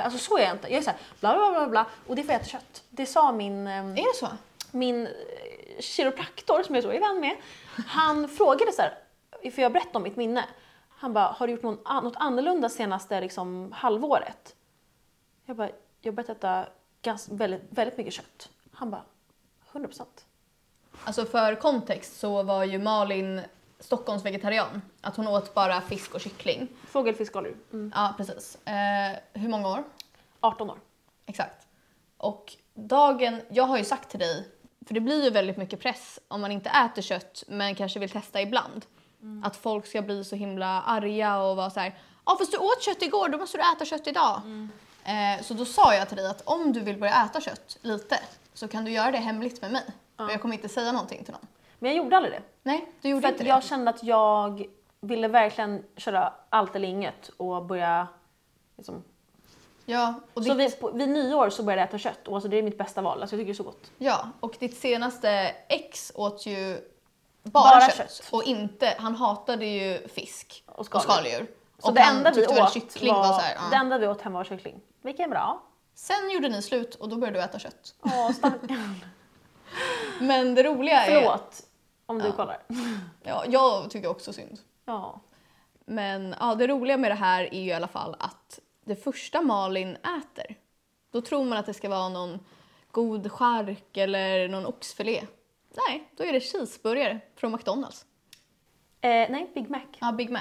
[0.00, 0.68] eh, alltså så är jag inte.
[0.68, 2.82] Jag är såhär bla bla bla bla och det får jag äta kött.
[2.90, 4.28] Det sa min, eh, Är det så?
[4.70, 5.12] min eh,
[5.80, 7.36] kiropraktor som jag så är vän med,
[7.86, 8.94] han frågade så här,
[9.54, 10.44] för jag berättade om mitt minne.
[11.00, 14.56] Han bara, har du gjort någon, något annorlunda senaste liksom, halvåret?
[15.44, 15.70] Jag bara,
[16.00, 16.66] jag har börjat äta
[17.02, 18.50] gans, väldigt, väldigt mycket kött.
[18.72, 19.02] Han bara,
[19.72, 20.26] 100 procent.
[21.04, 23.42] Alltså för kontext så var ju Malin
[23.80, 24.82] Stockholms vegetarian.
[25.00, 26.68] Att hon åt bara fisk och kyckling.
[26.86, 27.56] Fågel, fisk, oljor.
[27.72, 27.92] Mm.
[27.94, 28.66] Ja, precis.
[28.66, 29.84] Eh, hur många år?
[30.40, 30.78] 18 år.
[31.26, 31.66] Exakt.
[32.16, 34.48] Och dagen, jag har ju sagt till dig,
[34.86, 38.10] för det blir ju väldigt mycket press om man inte äter kött men kanske vill
[38.10, 38.86] testa ibland.
[39.44, 42.82] Att folk ska bli så himla arga och vara så här, ja fast du åt
[42.82, 44.40] kött igår, då måste du äta kött idag.
[45.04, 48.18] Eh, så då sa jag till dig att om du vill börja äta kött lite
[48.54, 49.82] så kan du göra det hemligt med mig.
[50.16, 51.46] Och jag kommer inte säga någonting till någon.
[51.78, 52.42] Men jag gjorde aldrig det.
[52.62, 53.48] Nej, du gjorde För inte det.
[53.48, 54.66] jag kände att jag
[55.00, 58.08] ville verkligen köra allt eller inget och börja
[58.76, 59.04] liksom,
[59.86, 62.48] Ja, och Så ditt, vid, på- vid nyår så började jag äta kött och alltså
[62.48, 63.20] det är mitt bästa val.
[63.20, 63.90] Alltså jag tycker det är så gott.
[63.98, 65.30] ja, och ditt senaste
[65.68, 66.80] ex åt ju
[67.42, 67.96] bara, Bara kött.
[67.96, 68.28] kött.
[68.30, 71.12] Och inte, han hatade ju fisk Och och skaldjur.
[71.12, 71.46] skaldjur.
[71.78, 73.60] Så och det enda vi väl åt var, var så här, ja.
[73.70, 74.80] det enda vi åt hemma var kyckling.
[75.02, 75.62] Vilket är bra.
[75.94, 77.94] Sen gjorde ni slut och då började du äta kött.
[78.02, 79.00] Åh, stackarn.
[80.20, 81.20] Men det roliga är...
[81.20, 81.62] Förlåt
[82.06, 82.32] om du Ja.
[82.32, 82.62] kollar.
[83.22, 84.58] Ja, jag tycker också synd.
[84.84, 85.20] Ja.
[85.86, 89.40] Men ja, det roliga med det här är ju i alla fall att det första
[89.42, 90.56] Malin äter,
[91.12, 92.38] då tror man att det ska vara någon
[92.90, 95.26] god chark eller någon oxfilé.
[95.86, 98.06] Nej, då är det cheeseburgare från McDonalds.
[99.00, 99.80] Eh, nej, Big Mac.
[99.98, 100.40] Ja, Big Mac.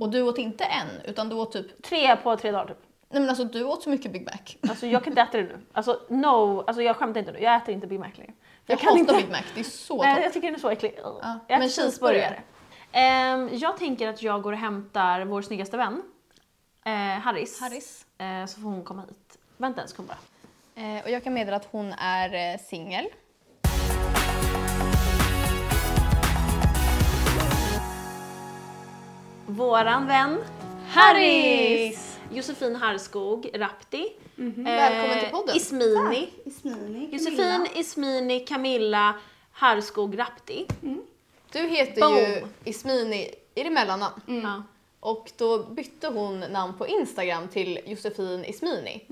[0.00, 1.82] Och du åt inte en, utan du åt typ...
[1.82, 2.78] Tre på tre dagar typ.
[3.08, 4.38] Nej men alltså du åt så mycket Big Mac.
[4.70, 5.58] Alltså jag kan inte äta det nu.
[5.72, 7.38] Alltså no, alltså jag skämtar inte nu.
[7.40, 8.32] Jag äter inte Big Mac längre.
[8.66, 9.14] Jag, kan hatar inte.
[9.14, 10.98] Big Mac, det är så Nej, jag tycker den är så äcklig.
[11.02, 12.42] Ja, Jag men cheeseburgare.
[12.92, 16.02] Ehm, jag tänker att jag går och hämtar vår snyggaste vän,
[16.84, 17.60] eh, Harris.
[17.60, 18.06] Harris.
[18.18, 19.38] Eh, så får hon komma hit.
[19.56, 20.18] Vänta en sekund bara.
[20.82, 23.06] Eh, och jag kan meddela att hon är singel.
[29.56, 30.38] Våran vän
[30.88, 32.18] Harris!
[32.32, 34.12] Josefin Harskog Rapti.
[34.56, 35.56] Välkommen till podden.
[35.56, 36.28] Ismini.
[36.44, 39.14] Ismini, Josefin Ismini Camilla
[39.52, 40.66] Harskog Rapti.
[41.52, 42.16] Du heter Boom.
[42.16, 44.20] ju Ismini, är det mellannamn?
[44.26, 44.62] Ja.
[45.00, 49.04] Och då bytte hon namn på Instagram till Josefin Ismini.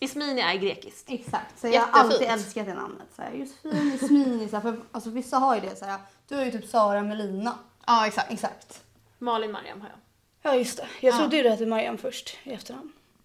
[0.00, 1.10] Ismini är grekiskt.
[1.10, 3.08] Exakt, så jag har alltid älskat det namnet.
[3.16, 5.98] Så här, Josefin, Ismini, så här, för alltså, vissa har ju det så här.
[6.28, 7.58] Du har ju typ Sara Melina.
[7.86, 8.32] Ja, exakt.
[8.32, 8.81] Exakt.
[9.22, 9.98] Malin Mariam har jag.
[10.52, 11.18] Ja just det, jag Ja.
[11.18, 12.90] trodde ju det hette Mariam först i efterhand.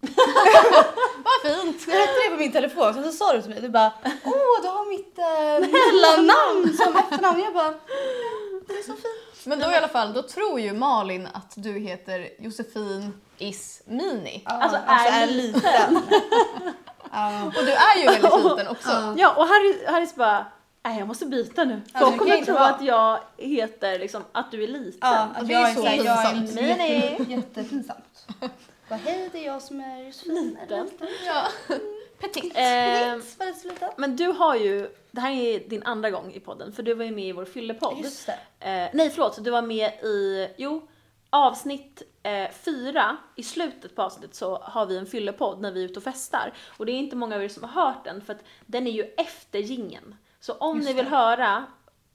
[1.24, 1.84] Vad fint!
[1.88, 4.62] Jag hette det på min telefon, så, så sa du till mig, du bara åh
[4.62, 7.40] du har mitt eh, mellannamn som efternamn.
[7.40, 7.74] Jag bara
[8.68, 9.46] det är så fint.
[9.46, 14.42] Men då i alla fall, då tror ju Malin att du heter Josefin Ismini.
[14.44, 15.62] Ja, Alltså, alltså är är liten.
[17.12, 17.44] ja.
[17.46, 18.90] Och du är ju väldigt liten också.
[18.90, 19.14] Ja.
[19.18, 20.46] Ja, och Harris, Harris bara
[20.88, 21.80] Nej, jag måste byta nu.
[21.94, 24.98] Ja, Folk kommer tro att jag heter liksom, att du är liten.
[25.00, 26.54] Ja, det jag är så pinsamt.
[26.54, 28.26] Nej, jätte, jättepinsamt.
[28.88, 30.58] Bara hej det är jag som är Josefin.
[30.60, 30.88] Liten.
[31.26, 31.46] Ja.
[32.20, 32.56] Petit.
[33.38, 33.90] Väldigt liten.
[33.96, 37.04] men du har ju, det här är din andra gång i podden, för du var
[37.04, 37.98] ju med i vår fyllepodd.
[38.02, 38.38] Just det.
[38.60, 40.88] Eh, nej förlåt, du var med i, jo,
[41.30, 45.84] avsnitt eh, fyra, i slutet på avsnittet så har vi en fyllepodd när vi är
[45.84, 46.52] ute och festar.
[46.66, 48.92] Och det är inte många av er som har hört den för att den är
[48.92, 50.14] ju efter jingeln.
[50.40, 51.10] Så om Just ni vill det.
[51.10, 51.64] höra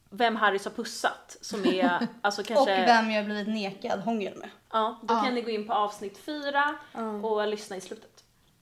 [0.09, 4.49] vem Harris har pussat, som är alltså Och kanske, vem jag blivit nekad hångel med.
[4.71, 5.21] ja, då Ja.
[5.23, 7.01] kan ni gå in på avsnitt fyra Ja.
[7.11, 8.09] och lyssna i slutet.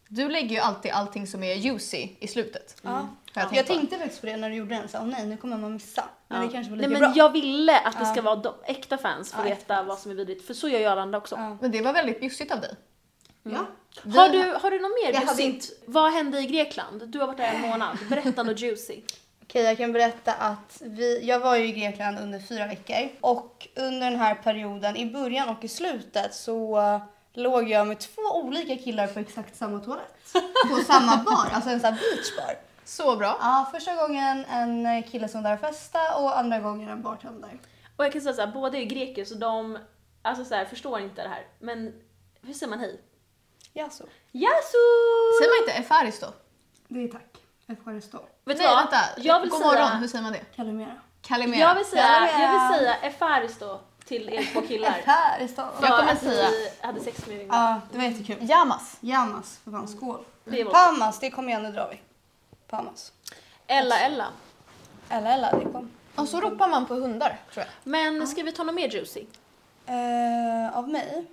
[0.08, 2.76] Du lägger ju alltid allting som är juicy i slutet.
[2.82, 2.90] Ja.
[2.90, 5.58] Har jag Jag tänkte faktiskt på det när du gjorde den, så nej nu kommer
[5.58, 6.04] man missa.
[6.28, 6.46] Men Ja.
[6.48, 7.18] det kanske var Nej lika men bra.
[7.24, 8.12] jag ville att det Ja.
[8.14, 10.68] ska vara de, äkta fans får Ja, veta äkta vad som är vidrigt, för så
[10.70, 11.36] gör ju alla andra också.
[11.36, 11.58] Ja.
[11.62, 12.76] Men det var väldigt bjussigt av dig.
[13.44, 13.66] Ja.
[14.04, 15.84] Vi- Har du, har du något mer Jag hade bjussigt?
[15.86, 17.08] Vad hände i Grekland?
[17.08, 17.98] Du har varit där en månad.
[18.10, 19.02] Berätta något juicy.
[19.52, 23.68] Okej, jag kan berätta att vi, jag var ju i Grekland under fyra veckor och
[23.76, 26.82] under den här perioden, i början och i slutet, så
[27.34, 30.34] låg jag med två olika killar på exakt samma toalett.
[30.70, 32.56] På samma bar, alltså en sån här beachbar.
[32.86, 33.38] Så bra.
[33.40, 37.60] Ja, första gången en kille som var där och festade och andra gången en bartender.
[37.98, 39.78] Och jag kan säga såhär, båda är greker så de
[40.22, 41.48] alltså så här, förstår inte det här.
[41.60, 41.94] Men
[42.42, 43.02] hur säger man hej?
[43.74, 44.04] Ja, så.
[44.32, 44.78] Yasu!
[45.40, 46.28] Säger man inte Efaris då?
[46.88, 47.31] Det är tack.
[47.72, 48.18] Efkaristo.
[48.18, 48.78] Vet du Nej, vad?
[48.78, 48.98] vänta.
[49.18, 50.42] Jag vill God säga, morgon, hur säger man det?
[50.56, 50.96] Kalimera.
[51.22, 51.60] Kalimera.
[51.60, 52.42] jag vill säga, Kalimera.
[52.54, 54.90] jag vill säga Efaristo till er två killar.
[55.00, 55.62] Efkaristo.
[55.80, 58.50] För Jag kommer att säga- vi hade sex med Ja, det var jättekul.
[58.50, 58.98] Yamas.
[59.00, 60.24] Jamas, för fan skål.
[60.46, 62.02] Det var Pamas, det kom igen, nu drar vi.
[62.70, 63.12] Pamas.
[63.68, 64.28] Ella Ella.
[65.10, 65.92] Ella, Ella, det kom.
[66.16, 67.92] Och så ropar man på hundar, tror jag.
[67.92, 69.26] Men ska vi ta något mer juicy?
[69.92, 71.26] Eh, av mig?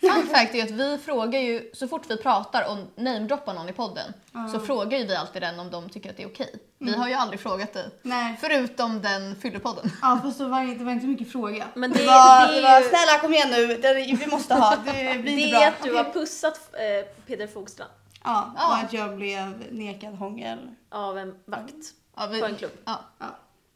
[0.00, 3.72] Fun fact är att vi frågar ju, så fort vi pratar och namedroppar någon i
[3.72, 4.12] podden,
[4.52, 6.54] så frågar ju vi alltid den om de tycker att det är okej.
[6.78, 7.88] Vi har ju aldrig frågat dig.
[8.02, 8.36] Nej.
[8.40, 9.90] Förutom den fyllepodden.
[10.02, 11.66] Ja, fast det var, det var inte mycket fråga.
[11.74, 14.54] Men det, det- var, det det, var ju- snälla kom igen nu, det, vi måste
[14.54, 14.92] ha, det
[15.22, 15.68] blir Det är bra.
[15.68, 17.90] att du har pussat eh, Peter Fogstrand
[18.24, 18.68] Ja, Ja.
[18.68, 20.58] och att jag blev nekad hångel.
[20.90, 21.74] av en vakt
[22.16, 22.72] Ja, vi, på en klubb.
[22.84, 23.00] Ja.
[23.18, 23.26] Ja.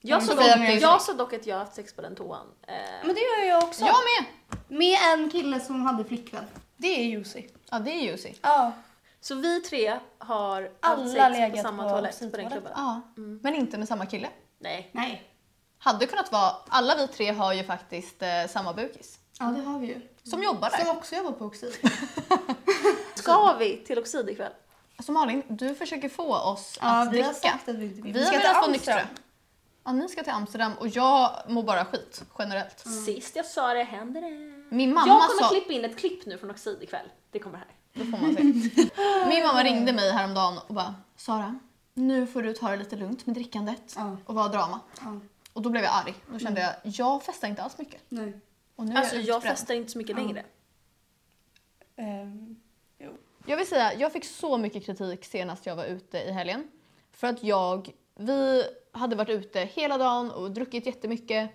[0.06, 2.14] Jag Ja, sa, Sofia dock, jag sa dock att jag har haft sex på den
[2.16, 2.46] toan.
[2.66, 2.74] Eh,
[3.04, 3.84] Men det gör jag också.
[3.84, 4.26] Jag med!
[4.78, 6.44] Med en kille som hade flickvän.
[6.76, 7.42] Det är juicy.
[7.70, 8.32] Ja, det är juicy.
[8.42, 8.72] Ja.
[9.20, 12.72] Så vi tre har Alla haft sex på legat samma på toalett på den klubben.
[12.76, 13.00] Ja.
[13.16, 14.28] Men inte med samma kille.
[14.58, 14.90] Nej.
[14.92, 15.22] Nej.
[15.78, 19.18] Hade kunnat vara, alla vi tre har ju faktiskt eh, samma bukis.
[19.38, 20.00] Ja, det har vi ju.
[20.30, 20.78] Som jobbar där.
[20.78, 21.72] Som också jobbar på Oxid.
[23.14, 24.52] Ska vi till Oxid ikväll?
[24.96, 27.48] Alltså Malin, du försöker få oss Ja, att vi har dricka.
[27.50, 28.12] sagt att vi inte vill.
[28.12, 29.00] Vi har ska velat vara nyktra.
[29.84, 32.78] Ja, ni ska till Amsterdam och jag mår bara skit generellt.
[32.78, 34.30] Sist jag sa det hände det.
[34.76, 35.48] Min mamma Jag kommer sa...
[35.48, 37.06] klippa in ett klipp nu från Oxid ikväll.
[37.30, 37.66] Det kommer här.
[37.92, 38.88] Då får man se.
[39.28, 41.58] Min mamma ringde mig häromdagen och bara Sara,
[41.94, 44.16] nu får du ta det lite lugnt med drickandet Ja.
[44.26, 44.80] och vara drama.
[45.00, 45.20] Ja.
[45.52, 46.14] Och då blev jag arg.
[46.32, 48.02] Då kände jag, jag festar inte alls mycket.
[48.08, 48.40] Nej.
[48.76, 49.42] Och nu Alltså jag utbränd.
[49.42, 50.44] festar inte så mycket längre.
[51.96, 52.56] Ehm,
[53.46, 56.68] Jag vill säga, jag fick så mycket kritik senast jag var ute i helgen.
[57.12, 58.64] För att jag, vi
[58.94, 61.50] hade varit ute hela dagen och druckit jättemycket.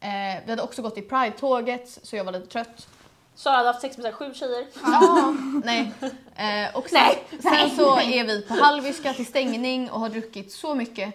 [0.00, 0.08] Eh,
[0.44, 2.86] vi hade också gått i Pride-tåget så jag var lite trött.
[3.34, 4.66] Sara hade haft sex med sju tjejer.
[4.84, 5.34] Ja,
[5.64, 5.92] nej.
[6.36, 10.74] Eh, och sen, sen så är vi på Hallwyska till stängning och har druckit så
[10.74, 11.14] mycket.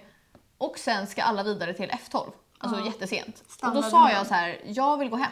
[0.57, 2.31] Och sen ska alla vidare till F12.
[2.57, 2.85] Alltså Ja.
[2.85, 3.43] jättesent.
[3.61, 5.31] Och då sa jag så här, jag vill gå hem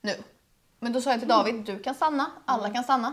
[0.00, 0.14] nu.
[0.78, 3.12] Men då sa jag till David, du kan stanna, alla kan stanna.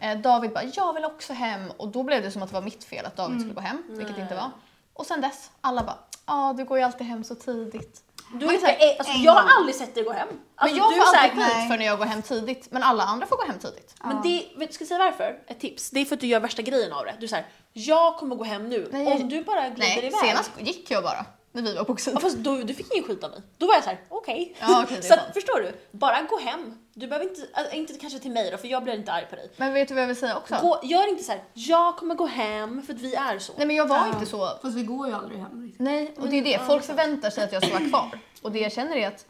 [0.00, 1.70] Eh, David bara, jag vill också hem.
[1.76, 3.82] Och då blev det som att det var mitt fel att David skulle gå hem,
[3.88, 4.50] vilket inte var.
[4.96, 8.02] Och sen dess, alla bara, ja du går ju alltid hem så tidigt.
[8.34, 10.28] Du är så här, alltså, jag har aldrig sett dig gå hem.
[10.54, 13.26] Alltså, men jag får alltid skit för när jag går hem tidigt, men alla andra
[13.26, 13.94] får gå hem tidigt.
[14.04, 15.38] Men det, vet, ska jag säga varför?
[15.46, 15.90] Ett tips.
[15.90, 17.16] Det är för att du gör värsta grejen av det.
[17.20, 18.88] Du säger jag kommer gå hem nu.
[18.92, 20.20] Nej, Om du bara glider Nej, iväg.
[20.20, 21.24] senast gick jag bara
[21.62, 22.14] när vi var på Oxid.
[22.14, 23.42] Ja, fast då, du fick ingen skit av mig.
[23.58, 24.56] Då var jag så här: okej.
[24.60, 25.72] Ja, okej, det är så att, förstår du?
[25.90, 26.78] Bara gå hem.
[26.94, 29.36] Du behöver inte, alltså, inte kanske till mig då, för jag blir inte arg på
[29.36, 29.50] dig.
[29.56, 30.58] Men vet du vad jag vill säga också?
[30.62, 33.52] Gå, gör inte så här: jag kommer gå hem för att vi är så.
[33.56, 34.08] Nej men jag var Ja.
[34.08, 34.58] inte så.
[34.62, 35.80] Fast vi går ju aldrig hem riktigt.
[35.80, 36.66] Nej, och det är det.
[36.66, 38.18] Folk förväntar sig att jag ska vara kvar.
[38.42, 39.26] Och det jag känner är att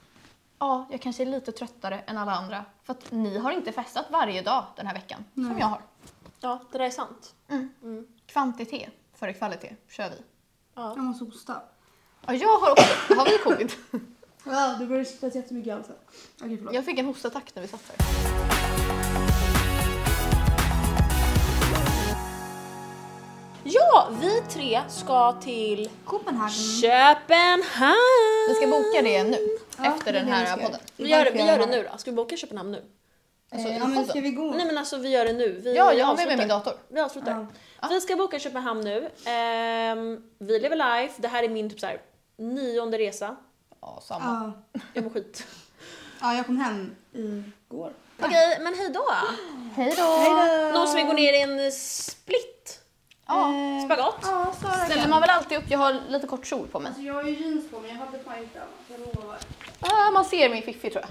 [0.59, 2.65] ja, jag kanske är lite tröttare än alla andra.
[2.85, 5.81] För att ni har inte festat varje dag den här veckan som jag har.
[6.41, 7.35] Ja, det där är sant.
[8.27, 10.17] Kvantitet före kvalitet kör vi.
[10.75, 11.63] Jag måste hosta.
[12.27, 13.73] Ja, jag har också, har vi covid?
[14.49, 15.95] Ja, det börjar svettas jättemycket i halsen.
[16.43, 16.75] Okej, förlåt.
[16.75, 18.07] Jag fick en hostattack när vi satt här.
[23.65, 26.51] Ja, vi tre ska till Copenhagen.
[26.83, 27.97] Köpenhamn!
[28.49, 29.39] Vi ska boka det nu,
[29.79, 30.67] Ja, efter det är den det vi här ska göra.
[30.71, 30.81] podden.
[30.97, 31.99] Vi gör, det- vi gör det nu då.
[31.99, 32.83] Ska vi boka Köpenhamn nu?
[33.53, 34.51] Alltså, Eh, i ja, men ska vi gå?
[34.51, 35.61] Nej men alltså vi gör det nu.
[35.65, 36.73] Vi Ja, jag har med mig min dator.
[36.89, 37.47] Vi avslutar.
[37.83, 37.89] Ja.
[37.91, 39.11] Vi ska boka Köpenhamn nu.
[39.25, 41.15] Ehm, vi lever life.
[41.23, 42.01] Det här är min typ så här,
[42.39, 43.37] nionde resa.
[43.81, 44.53] Ja, samma.
[44.73, 44.81] Ja.
[44.93, 45.47] Jag mår skit.
[46.21, 47.93] ja, jag kom hem igår.
[48.21, 49.05] Okej, men hej då.
[49.75, 50.79] Hej då!
[50.79, 52.81] Någon som vill gå ner i en split?
[53.27, 53.53] Ja,
[53.85, 54.19] Spagat?
[54.23, 55.65] Ja, Sara ställer man väl alltid upp.
[55.69, 56.89] Jag har lite kort kjol på mig.
[56.89, 58.71] Alltså jag har ju jeans på mig, jag hade fan inte annat.
[58.89, 59.39] Jag lovar.
[59.81, 61.11] Ah, man ser min fiffi tror jag.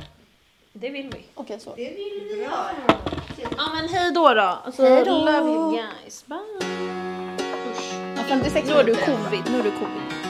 [0.73, 1.25] Det vill vi.
[1.35, 1.75] Okej, så.
[1.75, 2.69] Det vill vi göra.
[3.57, 4.41] Ja men hej då då.
[4.41, 5.11] Alltså, Hej då.
[5.11, 6.25] Love you guys.
[6.25, 6.37] Bye.
[7.71, 7.93] Usch.
[8.17, 9.43] Ja, 56 Nu har du covid.
[9.51, 10.24] Nu har du covid.